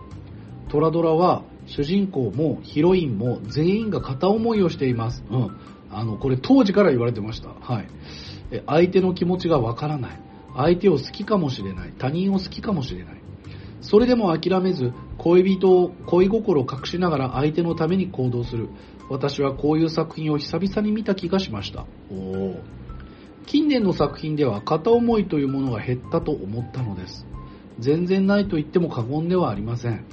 [0.70, 5.24] トラドラは主人公もヒロインも全員が片思いをしています。
[5.30, 5.58] うん。
[5.90, 7.50] あの、これ当時から言われてました。
[7.50, 7.88] はい。
[8.66, 10.22] 相手の気持ちがわからない。
[10.56, 11.94] 相手を好きかもしれない。
[11.98, 13.22] 他人を好きかもしれない。
[13.82, 18.70] それでも諦めず、恋人を恋心を隠しながら相手のために行動する。
[19.10, 21.86] 私はこういう作品を久々に見た気がしました。
[22.12, 22.56] お
[23.48, 27.26] 近年の作品では片思いというものが減ったと思ったのです。
[27.80, 30.06] 全然ないと言っても過言ではありません。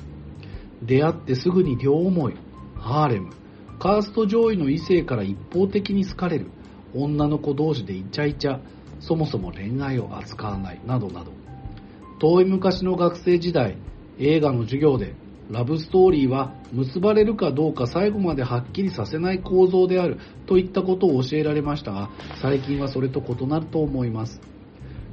[0.82, 2.35] 出会ってすぐに両思い、
[2.76, 3.32] ハーレム、
[3.80, 6.47] カースト上位の異性から一方的に好かれる、
[6.95, 8.61] 女の子同士でイチャイチャ、
[9.01, 11.32] そもそも恋愛を扱わない、などなど。
[12.20, 13.76] 遠い昔の学生時代、
[14.20, 15.12] 映画の授業で、
[15.51, 24.41] ラブストーリーは結ばれるかどうか最後まではっきりさせない構造であるといったことを教えられましたが、最近はそれと異なると思います。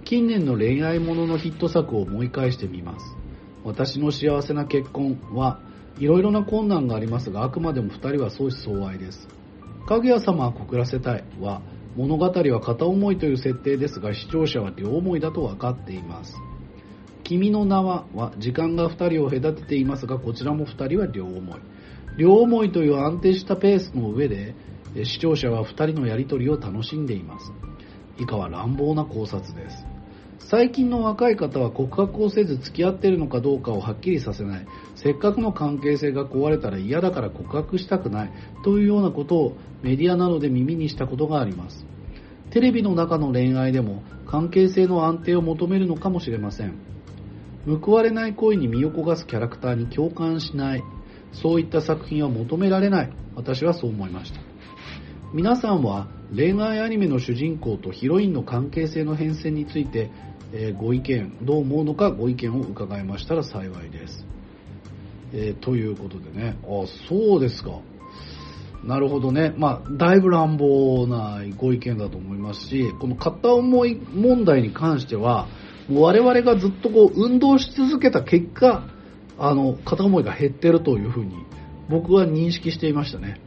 [0.05, 3.15] 近年の恋愛もののヒット作を思い返してみます。
[3.63, 5.59] 私の幸せな結婚は
[5.99, 9.27] いろいろな困難がありますが、あくまでも二人は相思相愛です。
[9.87, 11.61] かぐや様は告らせたいは、
[11.95, 16.33] 物語は片思いという設定ですが、視聴者は両思いだと分かっています。
[17.31, 21.59] 君の名はは、時間が二人を隔てていますが、こちらも二人は両思い。
[22.17, 24.53] 両思いという安定したペースの上で、
[25.05, 27.53] 視聴者は二人のやりとりを楽しんでいます。
[28.19, 29.85] 以下は乱暴な考察です。
[30.39, 34.67] 最近の若い方は告白をせず付き合っているのかどうかをはっきりさせない。
[34.95, 38.31] せっかくの関係性が壊れたら嫌だから告白したくない。
[38.65, 41.85] というようなことをメディアなどで耳にしたことがあります。
[42.49, 46.90] テレビの中の恋愛でも関係性の安定を求めるのかもしれません。
[47.65, 50.83] 報われない恋に身を焦がすキャラクターに共感しない。
[51.33, 53.13] そういった作品は求められない。
[53.35, 54.39] 私はそう思いました。
[55.33, 60.11] 皆さんは恋愛アニメの主人公とヒロインの関係性の変遷について
[60.53, 64.25] え、ご意見、どう思うのかご意見を伺いましたら幸いです。
[65.33, 67.79] えー、ということでね、あ、そうですか。
[68.83, 69.53] なるほどね。
[69.57, 75.47] まあ、だいぶ乱暴なご意見だと思いますし、この片思い問題に関しては、
[75.93, 78.87] 我々がずっとこう運動し続けた結果、
[79.37, 81.33] あの、片思いが減ってるというふうに
[81.89, 83.41] 僕は認識していましたね。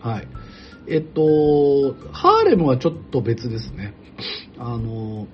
[0.00, 0.28] はい。
[0.88, 3.94] えっと、ハーレムはちょっと別ですね。
[4.58, 5.26] あの、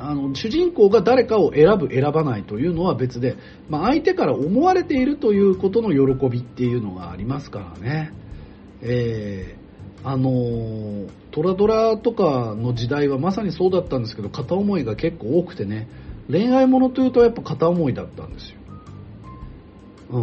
[0.00, 3.36] あの主人公が誰かを選ぶ選ばないというのは別で、
[3.68, 8.12] まあ、相手から思われているということの喜びっていうのがありますからね、
[8.80, 9.67] えー、
[10.04, 15.88] あのトラドラとかの時代はまさにそうだったんですけど片思いが結構多くてね
[16.30, 18.56] 恋愛ものというとやっぱ片思いだったんですよ、
[20.10, 20.20] う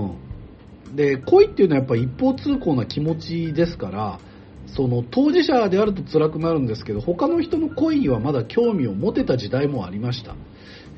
[0.91, 4.19] ん、で恋っていうのはやっぱ一方通行な気持ちですから
[4.75, 10.35] その当事者であると辛くなるんですけど他の人の恋にはまだ興味を持てた時代もありました。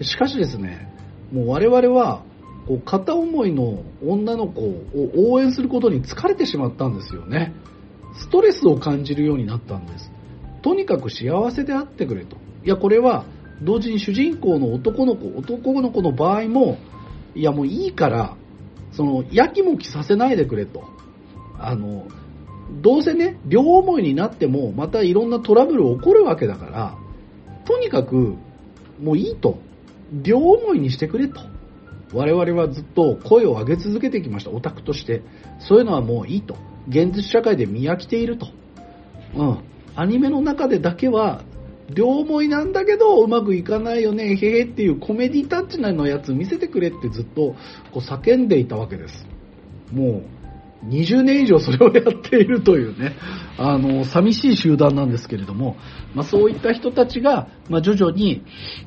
[0.02, 0.94] しかしですね
[1.32, 2.24] もう我々は
[2.68, 7.54] こう片思いの女の子を応援することに疲れてしまったんですよね。
[8.20, 10.12] ストレスを感じるようになったんです
[10.62, 13.26] とにかく幸せであってくれといやこれは
[13.62, 16.78] 同時に主人公の男の子男の子の場合も
[17.36, 18.36] いやもういいから
[18.92, 20.84] そのやきもきさせないでくれと
[21.60, 22.08] あの
[22.82, 26.98] どうせね、両思いになっても、またいろんなトラブル起こるわけだから、
[27.66, 28.36] とにかく、
[29.02, 29.60] もういいと。
[30.12, 31.42] 両思いにしてくれと。
[32.14, 35.22] 我々はずっと声を上げ続けてきました、オタクとして。
[35.60, 36.58] そういうのはもういいと。
[36.88, 38.48] 現実社会で見飽きていると。
[39.36, 39.58] うん。
[39.96, 41.42] アニメの中でだけは、
[41.90, 47.56] 両思いなんだけど、うまくいかないよね、へへっていうコメディタッチなのやつ見せてくれってずっと
[47.92, 49.26] こう叫んでいたわけです。
[49.92, 50.22] もう、
[50.86, 53.16] 20年以上それをやっているというね、
[53.58, 55.78] あの、寂しい集団なんですけれども、
[56.14, 58.44] まあ、そういった人たちが、まあ、徐々に、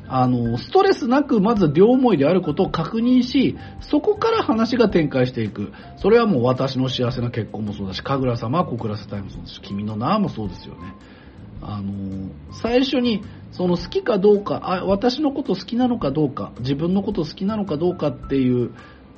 [0.09, 5.73] あの、ストレスなくまず両思いであることを確認し、そこから話が展開していく。
[5.97, 10.95] それはもう私の幸せな結婚もそうだし、神楽様は告らせたいもそうですし、君の名もそうですよね。
[11.63, 18.71] あの、最初に、その好きかどうか、あ、私のこと好きなのかどうか、自分のこと好きなのかどうかっていう、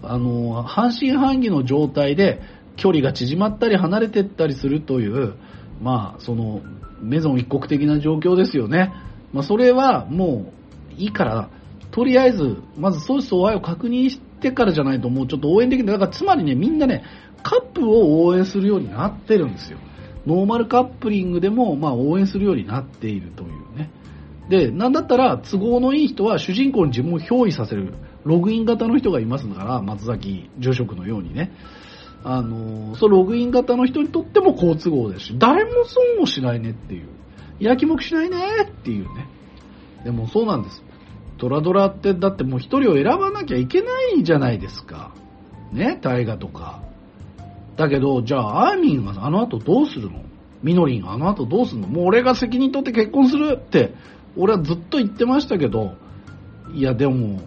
[0.03, 2.41] あの、半信半疑の状態で、
[2.77, 5.35] 距離が縮まったり離れていったりするという、
[5.81, 6.63] まあ、その、
[7.01, 8.93] メゾン一国的な状況ですよね。
[9.33, 10.53] まあ、それはも
[10.97, 11.51] ういいから、
[11.91, 15.99] とりあえず、まず相思相愛を確認してからじゃないともうちょっと応援できない。
[15.99, 17.05] だからつまりね、みんなね、
[17.43, 19.79] カップを応援するようになってるんですよ。
[20.27, 23.91] ノーマルカップリングでも、まあ、応援するようになっているというね。
[24.49, 27.95] で、なんだったら都合のいい人は主人公に自分を憑依させる、
[28.25, 31.53] ログイン型の人がいますから、松崎住職のようにね。
[32.25, 37.09] あの、そのログイン型の人にとっても好都合ですし、誰も損をしないねっていう。
[37.59, 39.29] やきもきしないねっていうね。
[40.05, 40.83] でもそうなんです。
[41.39, 45.15] トラドラってだってもう一人を選ばなきゃいけないじゃないですか。
[45.73, 46.83] ね、大河とか。
[47.77, 50.23] だけど、じゃあ、アーミンはあの後どうするの？
[50.63, 51.89] ミノリンがあの後どうするの？
[51.89, 53.95] もう俺が責任取って結婚するって、
[54.37, 55.95] 俺はずっと言ってましたけど、
[56.75, 57.41] いやでも、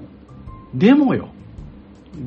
[0.73, 1.29] でもよ、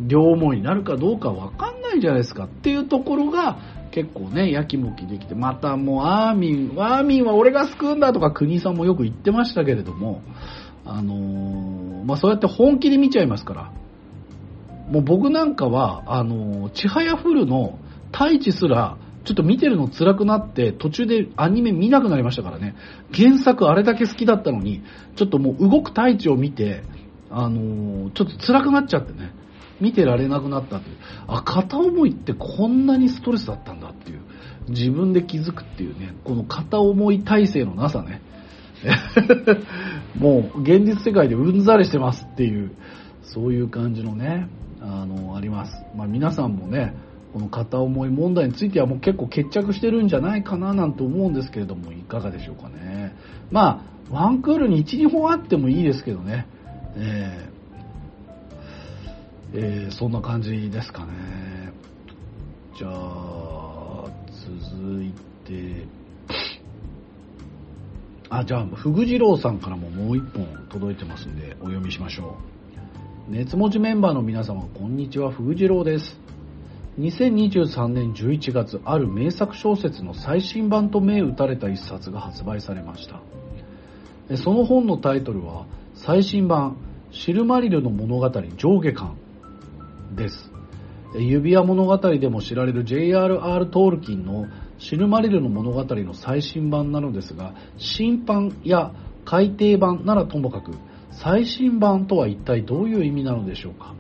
[0.07, 1.68] 両思いになるかどうかわか
[1.99, 3.59] ないじゃないですかっていうところが、
[3.91, 10.23] 結構ね、やきもきできて、またもうアーミン、アーミンは俺が救うんだとか国さんもよく言ってましたけれども、
[10.85, 13.73] あのー、まあ、そうやって本気で見ちゃいますから、
[14.91, 17.79] もう僕なんかは、あのー、ちはやふるの
[18.13, 22.75] 太一すら、ちょっと見てるの辛くなって、途中でアニメ見なくなりましたからね。
[23.13, 24.83] 原作あれだけ好きだったのに、
[25.17, 26.83] ちょっともう動く太一を見て、
[27.31, 29.33] あのー、ちょっと辛くなっちゃってね。
[29.81, 30.97] 見てられなくなったという。
[31.27, 34.21] あ、片思いってこんなにストレスだったんだっていう。
[34.69, 38.21] 自分で気づくっていうね、この片思い体制のなさね。
[40.19, 42.73] もう現実世界でうんざりしてますっていう、
[43.23, 44.49] そういう感じのね、
[44.81, 45.73] あの、あります。
[45.97, 46.95] まあ皆さんもね、
[47.33, 53.15] この片思い問題についてはもう結構決着してるんじゃないかななんて思うんですけれども、いかがでしょうかね。
[53.51, 56.47] まあ、ワンクールに1、2本あってもいいですけどね。
[56.97, 57.49] え、
[59.55, 61.73] えー、そんな感じですかね。
[62.77, 64.05] じゃあ、
[64.71, 65.13] 続い
[65.45, 65.87] て、
[68.29, 72.37] あ、じゃあ、ふぐじろうさんからももう一本届いてますんで、お読みしましょ
[73.29, 73.33] う。
[73.33, 76.21] 熱文字メンバーの皆様、こんにちは、ふぐじろうです。
[76.99, 83.23] 2023年11月、ある名作小説の最新版と銘打たれた一冊が発売されました。
[84.37, 86.77] その本のタイトルは、最新版、
[87.13, 89.17] シルマリルの物語上下巻
[90.19, 90.51] です。
[91.15, 93.67] 指輪物語でも知られる J.R.R.
[93.67, 94.47] トールキンの
[94.79, 98.93] シルマリルの物語の最新版なのですが、新版や
[99.25, 100.73] 改訂版ならともかく、
[101.11, 103.95] 最新版とは一体どういう意味なのでしょうか。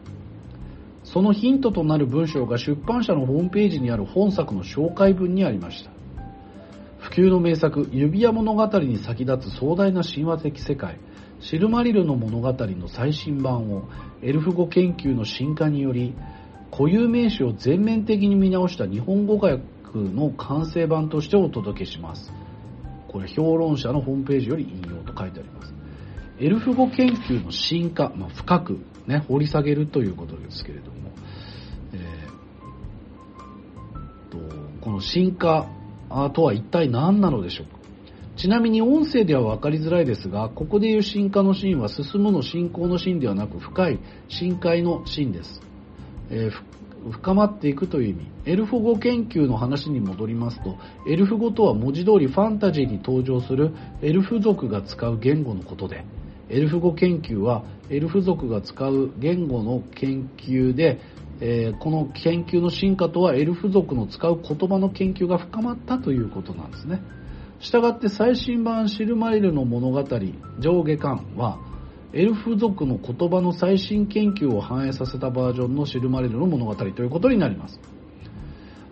[1.02, 5.90] そのヒントとなる文章が出版社のホームページにある本作の紹介文にありました。
[6.98, 10.98] 普及の名作、指輪物語に先立つ壮大な神話的世界、
[11.40, 13.88] シルマリルの物語の最新版を
[14.22, 16.14] エルフ語研究の進化により、
[16.70, 19.62] 固有名詞を全面的に見直した日本語訳
[19.94, 22.32] の完成版としてお届けします。
[23.06, 25.72] これ評論者のホームページより引用と書いてあります。
[26.40, 31.10] エルフ語研究の進化、まあ、深く、ね、掘り下げるということですけれども、
[31.94, 34.38] えー、と
[34.80, 35.68] この進化
[36.34, 37.77] とは一体何なのでしょうか？
[38.38, 45.60] ちなみに音声では分かりづらいですが、ここでいう進化のシーンは進むの進行のシーンではなく深い深海のシーンです。
[46.30, 48.30] えー、深まっていくという意味。
[48.46, 50.76] エルフ語研究の話に戻りますと、
[51.08, 56.04] エルフ語とは文字通りファンタジーに登場するエルフ族が使う言語のことで、
[56.48, 61.00] エルフ語研究はエルフ族が使う言語の研究で、
[61.40, 67.00] えー、この研究の進化とはエルフ族の使う言葉の研究が深まったということなんですね。
[67.60, 70.02] したがって最新版シルマリルの物語
[70.58, 71.58] 上下巻は
[72.12, 77.80] エルフ族の言葉の最新研究を反映させたバージョンのシルマリルの物語ということになります。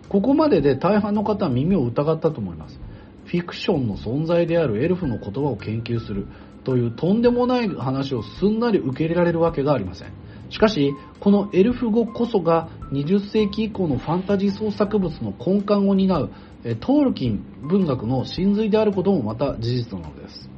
[0.09, 2.79] ここまでで大半の方は耳を疑ったと思います。
[3.25, 6.27] フィクションの存在であるエルフの言葉を研究する
[6.63, 10.11] というとんでもない話をすんなり受け入れられるわけがありません。
[10.49, 16.31] しかし、このエルフ語こそが20世紀以降のファンタジー創作物の根幹を担う
[16.75, 20.49] トールキン文学の真髄であることもまた事実なのです。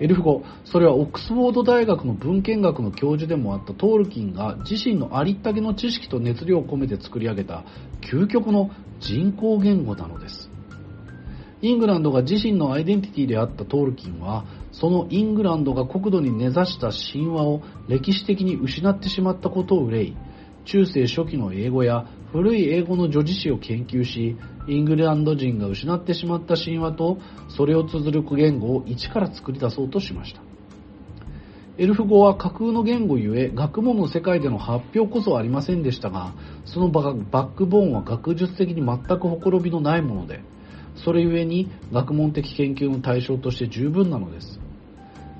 [0.00, 7.64] エルフ語、それはオックスフォード大学の文献学の教授でもあったトールキンが自身のありったけの知識と熱量を込めて作り上げた
[8.00, 10.50] 究極の人工言語なのです。
[11.60, 20.16] イングランドが自身のアイデンティティであったトールキンは、そのイングランドが国土に根ざした神話を歴史的に失ってしまったことを憂い、
[20.64, 24.36] 中世初期の英語や古い英語の女児詩を研究し、
[24.68, 30.42] イングランド人が失ってしまった神話とそれを綴る言語を一から作り出そうとしました。
[31.78, 36.34] エルフ語は架空の言語ゆえ、学問の世界での発表こそありませんでしたが、
[36.66, 40.42] そのバックボーンは学術的に全くほころびのないもので、
[40.96, 44.60] それゆえに学問的研究の対象として十分なのです。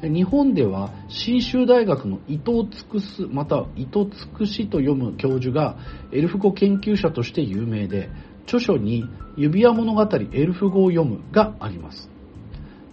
[0.02, 5.76] 日本では信州大学の伊藤つくす、また伊藤つくしと読む教授が
[6.10, 8.08] エルフ語研究者として有名で、
[8.46, 9.04] 著書に
[9.36, 12.10] 指輪物語エルフ語を読むがあります。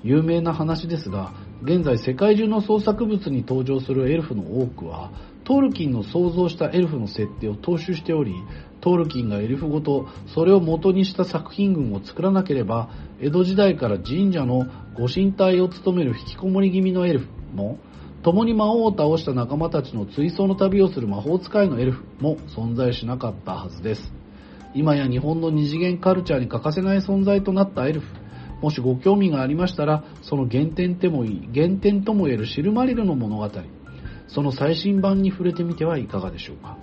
[0.03, 5.11] 有名な話ですが、現在世界中の創作物に登場するエルフの多くは、
[5.43, 8.33] トールキンの想像したエルフの設定を踏襲しており、
[8.79, 12.89] トールキンがエルフ語とそれを元にした作品群を作らなければ、
[13.19, 17.77] 江戸時代から神社のご神体を務める引きこもり気味のエルフも、
[18.23, 24.18] 共に魔王を倒した仲間たちの追走の旅をする魔法使いのエルフも存在しなかったはずです。
[24.73, 28.07] 今や日本の二次元カルチャーに欠かせない存在となったエルフ。
[28.61, 33.49] もしご興味がありましたら、その原点ともいい、原点とも言えるシルマリルの物語、
[34.27, 36.77] その最新版に触れてみてはいかがでしょうか。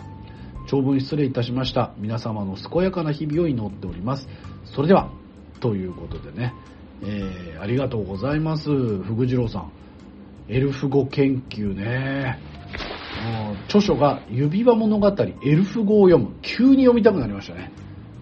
[0.69, 1.93] 長文失礼いたしました。
[1.99, 4.29] 皆様の健やかな日々を祈っております。
[4.65, 5.11] それでは、
[5.61, 6.55] ということでね、
[7.03, 8.71] えー、ありがとうございます。
[9.03, 9.71] 福次郎さん。
[10.49, 12.39] エルフ語研究ね。
[13.67, 15.09] 著書が指輪物語、
[15.43, 16.37] エルフ語を読む。
[16.43, 17.73] 急に読みたくなりましたね。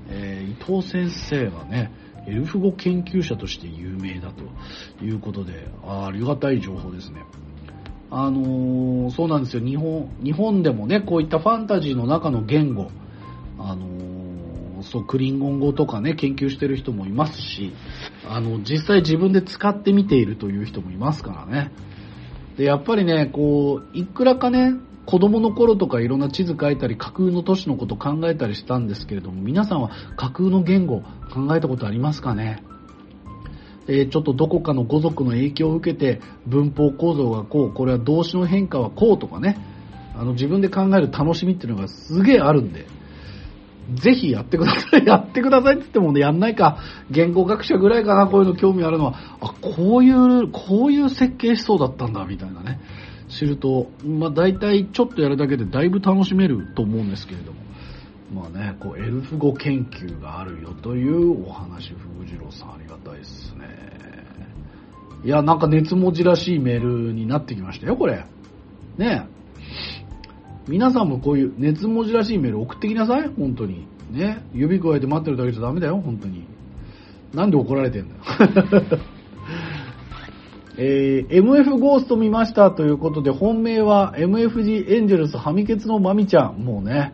[0.08, 1.92] えー伊藤先生がね、
[2.26, 7.24] エルフ語研究者として有名だということで、あありがたい情報ですね。
[8.10, 9.62] あのーそうなんですよ。
[9.64, 12.90] 日本、日本でもね、こういったファンタジーの中の言語、
[13.58, 17.72] あのーそう、クリンゴン語とかね、研究してる人もいますし、
[18.28, 21.70] あの、実際自分で使ってみているという人もいますからね。
[22.56, 24.74] で、やっぱりね、こう、いくらかね、
[25.06, 31.02] 子供の頃とかいろんな地図書いたり架空の都市のこと考えたりしたんですけれども、皆さんは架空の言語
[31.32, 32.62] 考えたことありますかね？
[33.86, 39.58] えちょっとどこかの語族の影響を受けて文法構造がこう、これは動詞の変化はこうとかね、
[40.16, 42.86] あの自分で考える楽しみっていうのがすげえあるんで、
[43.92, 45.04] ぜひやってください。
[45.06, 46.78] やってくださいって言ってもね、やんないか。
[47.10, 49.14] 言語学者ぐらいかな、こういうの興味あるのは。
[49.40, 52.80] あ、こういう、こういう設計思想だったんだ、みたいなね。
[53.28, 57.58] 知ると、まあ大体ちょっとやるだけでだいぶ楽しめると思うんですけれども。
[58.34, 63.94] まあね、こう、エルフ語研究があるよというお話、福次郎さんありがたいですね。
[65.24, 68.24] いや、なんか熱文字らしいメールになってきましたよ、これ。
[68.98, 69.26] ね
[70.68, 73.86] 皆さんもこういう熱文字らしいメール送ってきなさい、本当に。
[74.10, 74.44] ね。
[74.54, 76.46] 指加えて待ってるだけじゃダメだよ、本当に。
[77.34, 78.20] なんで怒られてんだよ。
[80.76, 86.64] えー MF ゴースト見ましたということで、本命は MFG エンジェルスハミケツのマミちゃん。
[86.64, 87.12] もうね、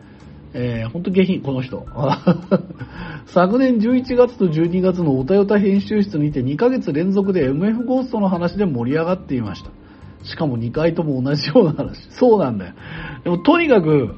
[0.53, 1.85] えー、ほんと下品、この人。
[3.27, 9.69] 昨年11月と12月のおたよた編集室にて2ヶ月連続で MF ゴーストの話で盛り上がっていました。
[10.23, 12.09] しかも2回とも同じような話。
[12.11, 12.73] そうなんだよ。
[13.23, 14.15] でもとにかく、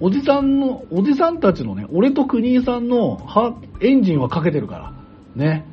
[0.00, 4.92] おじさんの、おじさんたちのね、俺と国井さんのはエンジンはかけてるから。
[5.36, 5.64] ね。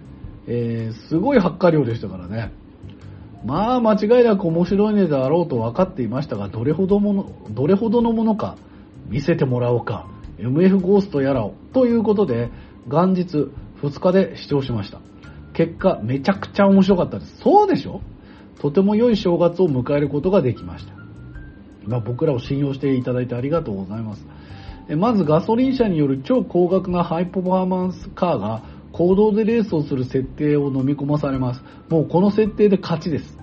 [0.48, 2.52] えー、すごい発火量でしたからね。
[3.46, 8.56] まあ、間違いなく面白いネタだろうと分かっていましたが、どれほどもの、どれほどのものか、
[9.08, 10.08] 見せてもらおうか。
[10.40, 11.54] MF ゴーストやらを。
[11.74, 12.50] ということで、
[12.88, 13.48] 元日
[13.82, 15.00] 2日で視聴しました。
[15.54, 17.38] 結果、めちゃくちゃ面白かったです。
[17.42, 18.02] そうでしょ？
[18.60, 20.94] とても良い正月を迎えることができました。
[21.86, 24.26] まあ、僕らを信用していただいてありがとうございます。
[24.96, 31.64] まずガソリン車による超高額なハイパフォーマンスカーが公道でレースをする設定を飲み込まされます。
[31.90, 33.38] もうこの設定で勝ちです。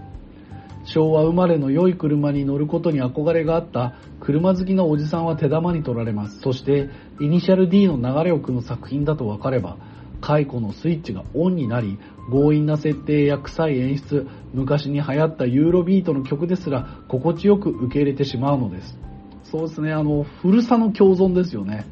[0.85, 6.41] 昭和生まれの良い車に乗ることに憧れがあった車好きなおじさんは手玉に取られます。
[6.41, 6.91] そして、
[7.21, 9.79] イニシャル D の流れを組む作品だと分かれば、
[10.21, 11.99] 解雇のスイッチがオンになり、
[12.31, 18.99] 強引な設定や臭い演出、昔に流行ったユーロビートの曲ですら心地よく受け入れてしまうのです。
[19.45, 21.87] そうですね、あの、古さの共存ですよね。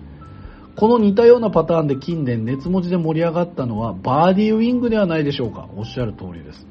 [0.77, 5.69] この似たようなパターンで近年熱文字で盛り上がったのはバーディーウィングではないでしょうか。
[5.77, 6.67] おっしゃる通りです。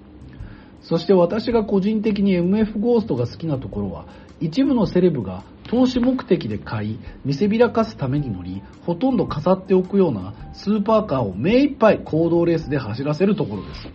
[0.82, 4.05] そして私が個人的に MF ゴーストが好きなところは、
[4.40, 13.88] 一部のセレブが投資目的で買い、見せびらかすために乗り、ほとんど飾っておくようなスーパーカーを目いっぱい行動レースで走らせるところです。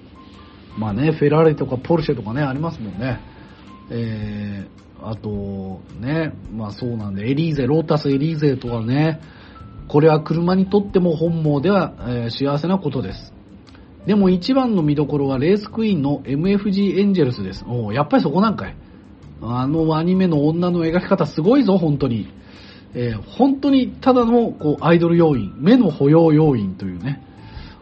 [0.79, 3.21] まあね、フェラーリとかポルシェとかね、ありますもんね。
[3.91, 9.21] えー、あと、ね、まあそうなんで、エリーゼ、ロータスエリーゼとかね、
[9.89, 13.33] これは車にとっても本望では、えー幸せなことです。
[14.07, 17.65] でも一番の見どころはレースクイーンの MFG エンジェルスです。
[17.69, 18.77] おうやっぱりそこなんかい。
[19.43, 22.29] あのアニメの女の描き方すごいぞ、本当に。
[22.95, 27.23] えー本当にただのこうアイドル要員、目の保養要員というね。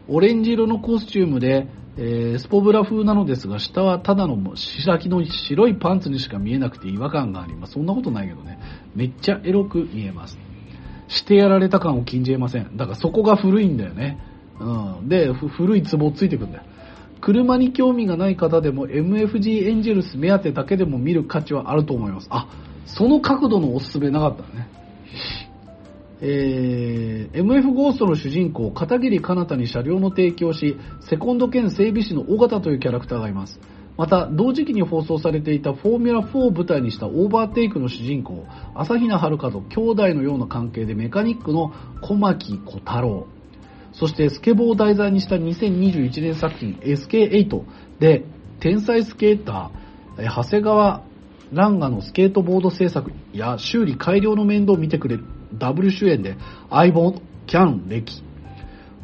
[0.09, 7.75] オレンジ色のコスチュームで、えースポブラ風なのですが、下はただの白木の白いパンツにしか見えなくて違和感があります。
[7.75, 8.59] そんなことないけどね。
[8.95, 10.39] めっちゃエロく見えます。
[11.09, 12.77] してやられた感を禁じ得ません。
[12.77, 14.19] だからそこが古いんだよね。
[14.59, 15.09] うん。
[15.09, 16.65] で、古いツボついてくんだよ。
[17.21, 22.29] 車に興味がない方でも MFG エンジェルス目当てだけでも見る価値はあると思います。
[22.31, 22.49] あ、
[22.87, 24.69] その角度のおすすめなかったね。
[26.21, 33.61] えー MF ゴーストの主人公、片桐かなたに車両の提供し、セコンド兼整備士の尾形というキャラクターがいます。
[33.99, 43.27] また、同時期に放送されていたフォーミュラ4を舞台にしたオーバーテイクの主人公、朝比奈遥と兄弟のような関係でメカニックの小牧小太郎。
[43.99, 47.65] そしてスケボーを題材にした2021年作品 SK8
[47.99, 48.25] で
[48.61, 51.03] 天才スケーター、え長谷川
[51.53, 55.25] ランガのスケートボード制作や修理改良の面倒を見てくれる
[55.55, 56.37] ダブル主演で
[56.71, 57.15] 相棒
[57.47, 58.23] キャン歴。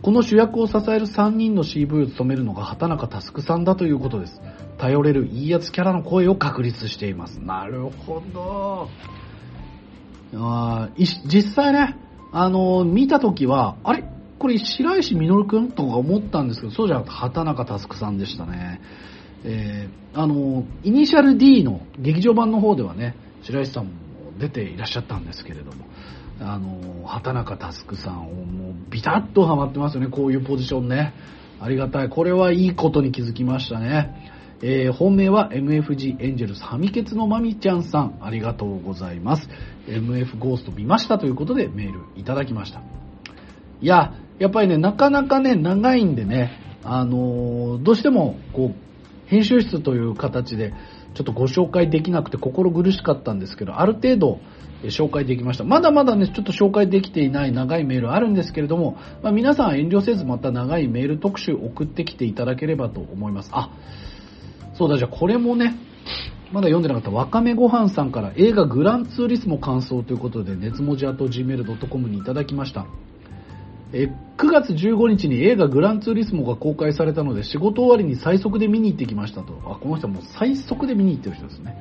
[0.02, 4.40] この主役を支える3人の CV を務めるのが畑中佑さんだということです。
[4.76, 7.38] 頼れるいいやつキャラの声を確立しています。
[7.40, 8.88] なるほど。
[10.34, 11.96] あ実際ね
[12.32, 14.04] あの見た時はあれ？
[14.42, 18.80] これ白石稔君とか思ったんですけどそうじゃなくて畑中佑さんでしたね。
[19.44, 23.92] えー、あのイニシャル D の劇場版の方ではね白石さんも
[24.40, 25.84] 出ていらっしゃったんですけれども
[26.40, 30.08] あの畑中佑さんをもうビタッとハマってますよね。
[30.08, 31.14] こういうポジションね。
[31.60, 32.08] ありがたい。
[32.08, 34.32] これはいいことに気づきましたね。
[34.60, 38.18] えー、本命は MFG エンジェルスハミケツのまみちゃんさん。
[38.20, 39.48] ありがとうございます。
[39.86, 42.82] MF ゴースト見ましたということでメールいただきました。
[43.80, 50.74] いややっぱりねなかなかね長いんでねあのー、どうしてもこう編集室という形で
[51.14, 54.40] ちょっとご紹介できなくて心苦しかったんですけど、ある程度
[54.84, 55.64] 紹介できました。
[55.64, 63.50] まだまだね、ちょっと紹介できていない長いメールあるんですけれども、まあ、皆さん遠慮せずまた長いメール特集送ってきていただければと思います。
[63.52, 63.70] あ、
[64.74, 65.76] そうだ、じゃあこれもね、
[66.52, 72.86] まだ読んでなかったわかめごはんさんから映画グランツーリスモ感想ということで、熱文字あと gmail.com にいただきました。
[73.92, 79.60] え9月15日に映画グランツーリスモが公開されたので仕事終わりに最速で見に行ってきましたと。
[79.66, 81.76] あ、この人はもう最速で見に行ってる人ですね。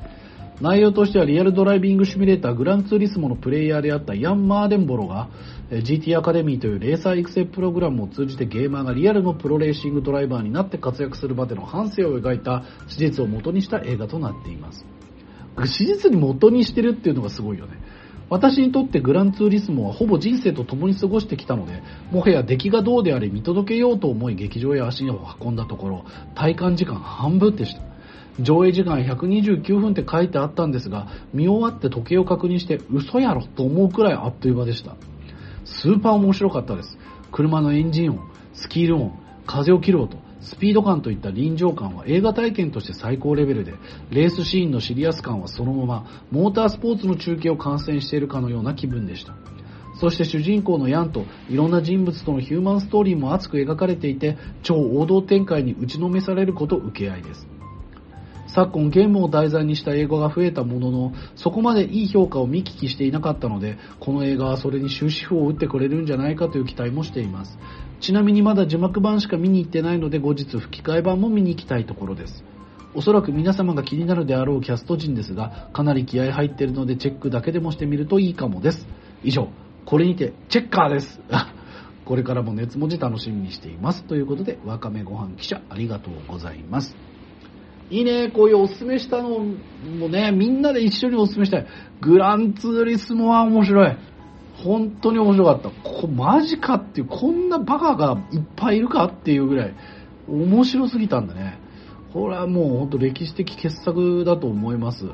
[0.61, 5.29] 内容としてはリアルドライビングシミュレーターグランツーリスモのプレイヤーであったヤン・マーデンボロが
[5.71, 14.85] GT アカデミーというレーサー育成プログラムを通じてゲーマーがリアルのプロレーシングドライバーになって活躍するまでの半生を描いた史実を元にした映画となっています。
[15.65, 17.79] 史実に元にしてるっていうのがすごいよね。
[18.31, 27.81] 私にとってグランツーリスモはほぼ人生と共に過ごしてきたので、もはや出来がどうであれ見届けようと思い劇場へ足を運んだところ、体感時間半分でした。
[28.39, 34.95] 上映時間129分って書いてあったんですが、見終わって時計を確認して嘘やろと思うくらいあっという間でした。
[35.65, 36.97] スーパー面白かったです。
[37.33, 38.21] 車のエンジン音、
[38.53, 39.11] スキール音、
[39.45, 43.73] 風を切る音、スピード感といった臨場感は映画体験として最高レベルで、
[44.09, 49.35] レースシーンのシリアス感はそのまま、モータースポーツの中継を観戦しているかのような気分でした。
[49.99, 57.47] そして主人公のヤンといろんな人物とのヒューマンストーリーも熱く描かれていて、超王道展開に打ちのめされること受け合いです。
[58.47, 67.57] 昨今ゲームを題材にした映画が増えたものの、そこまでいい評価を見聞きしていなかったので、この映画はそれに終止符を打ってくれるんじゃないかという期待もしています。
[68.01, 72.43] ちなみにまだ字幕版しか見に行ってないので後日吹き替え版も見に行きたいところです。
[72.93, 78.87] おそらく皆様が気になるであろうキャスト陣ですが、かなり気合入ってるのでチェックだけでもしてみるといいかもです。
[79.23, 79.49] 以上、
[79.85, 81.21] これにてチェッカーです。
[82.03, 84.03] これからも熱文字楽しみにしています。
[84.03, 86.97] ということで、わかめご飯記者ありがとうございます。
[87.91, 89.45] いいね、こういうおすすめしたの
[89.99, 91.67] もね、みんなで一緒におすすめしたい。
[92.01, 93.97] グランツーリスモは面白い。
[94.63, 95.69] 本当に面白かった。
[95.69, 99.73] ここマジかっていう、こんなバカがいっぱいいるかっていうぐらい、
[100.29, 101.59] 面白すぎたんだね。
[102.13, 105.05] これはもう本当歴史的傑作だと思います。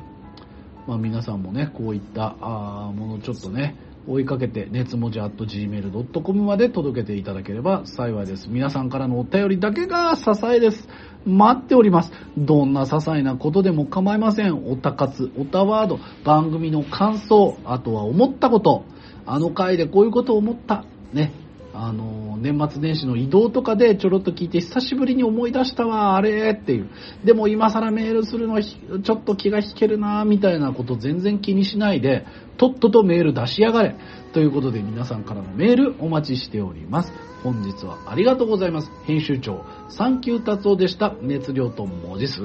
[0.86, 3.76] まあ皆さんもね、こういったあものちょっとね、
[4.08, 8.48] 追いかけて、熱文字 at gmail.com まで届けていただければ幸いです。
[8.48, 10.88] 皆さんからのお便りだけが支えです。
[11.26, 12.12] 待っております。
[12.38, 14.66] どんな些細なことでも構いません。
[14.70, 18.84] おたかつ、おたワード、番組の感想、あとは思ったこと、
[19.28, 20.84] あの回でこういうことを思った。
[21.12, 21.32] ね。
[21.74, 26.88] あの、年末年始の移動とかでちょろっと聞いて久しぶりに思い出したわ、あれっていう。
[27.24, 32.26] でも今更メールするのはちょっと気が引けるな、みたいなこと全然気にしないで、
[32.56, 33.96] とっととメール出しやがれ。
[34.32, 37.12] ということで皆さんからのメールお待ちしております。
[37.44, 38.90] 本日はありがとうございます。
[39.04, 41.14] 編集長、サンキュー達夫でした。
[41.20, 42.40] 熱量と文字数。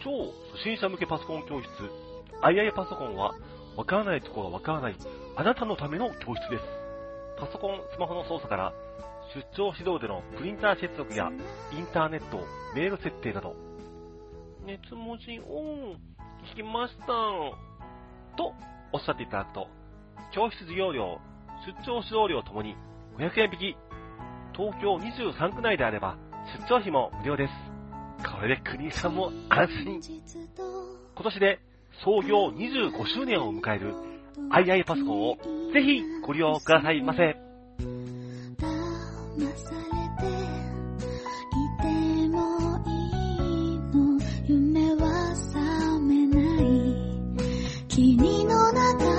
[0.00, 0.10] 超
[0.52, 2.03] 初心者向けパソコン教室
[2.50, 3.34] II パソコンは、
[3.76, 4.96] わからないところがわからない、
[5.36, 6.64] あなたのための教室です。
[7.38, 8.72] パソコン、スマホの操作から、
[9.34, 11.30] 出張指導でのプリンター接続や、
[11.72, 12.38] インターネット、
[12.74, 13.56] メール設定など、
[14.64, 16.00] 熱文字オン、
[16.52, 17.06] 聞きました。
[18.36, 18.54] と、
[18.92, 19.68] おっしゃっていただくと、
[20.32, 21.18] 教室授業料、
[21.66, 22.76] 出張指導料ともに
[23.16, 23.76] 500円引き。
[24.54, 26.16] 東京23区内であれば、
[26.60, 27.52] 出張費も無料です。
[28.22, 30.00] これで国さんも安心。
[31.14, 31.60] 今年で
[32.02, 33.94] 創業25周年を迎える
[34.50, 35.36] II パソコンを
[35.72, 37.36] ぜひご利用くださいませ。
[47.88, 49.13] 君の中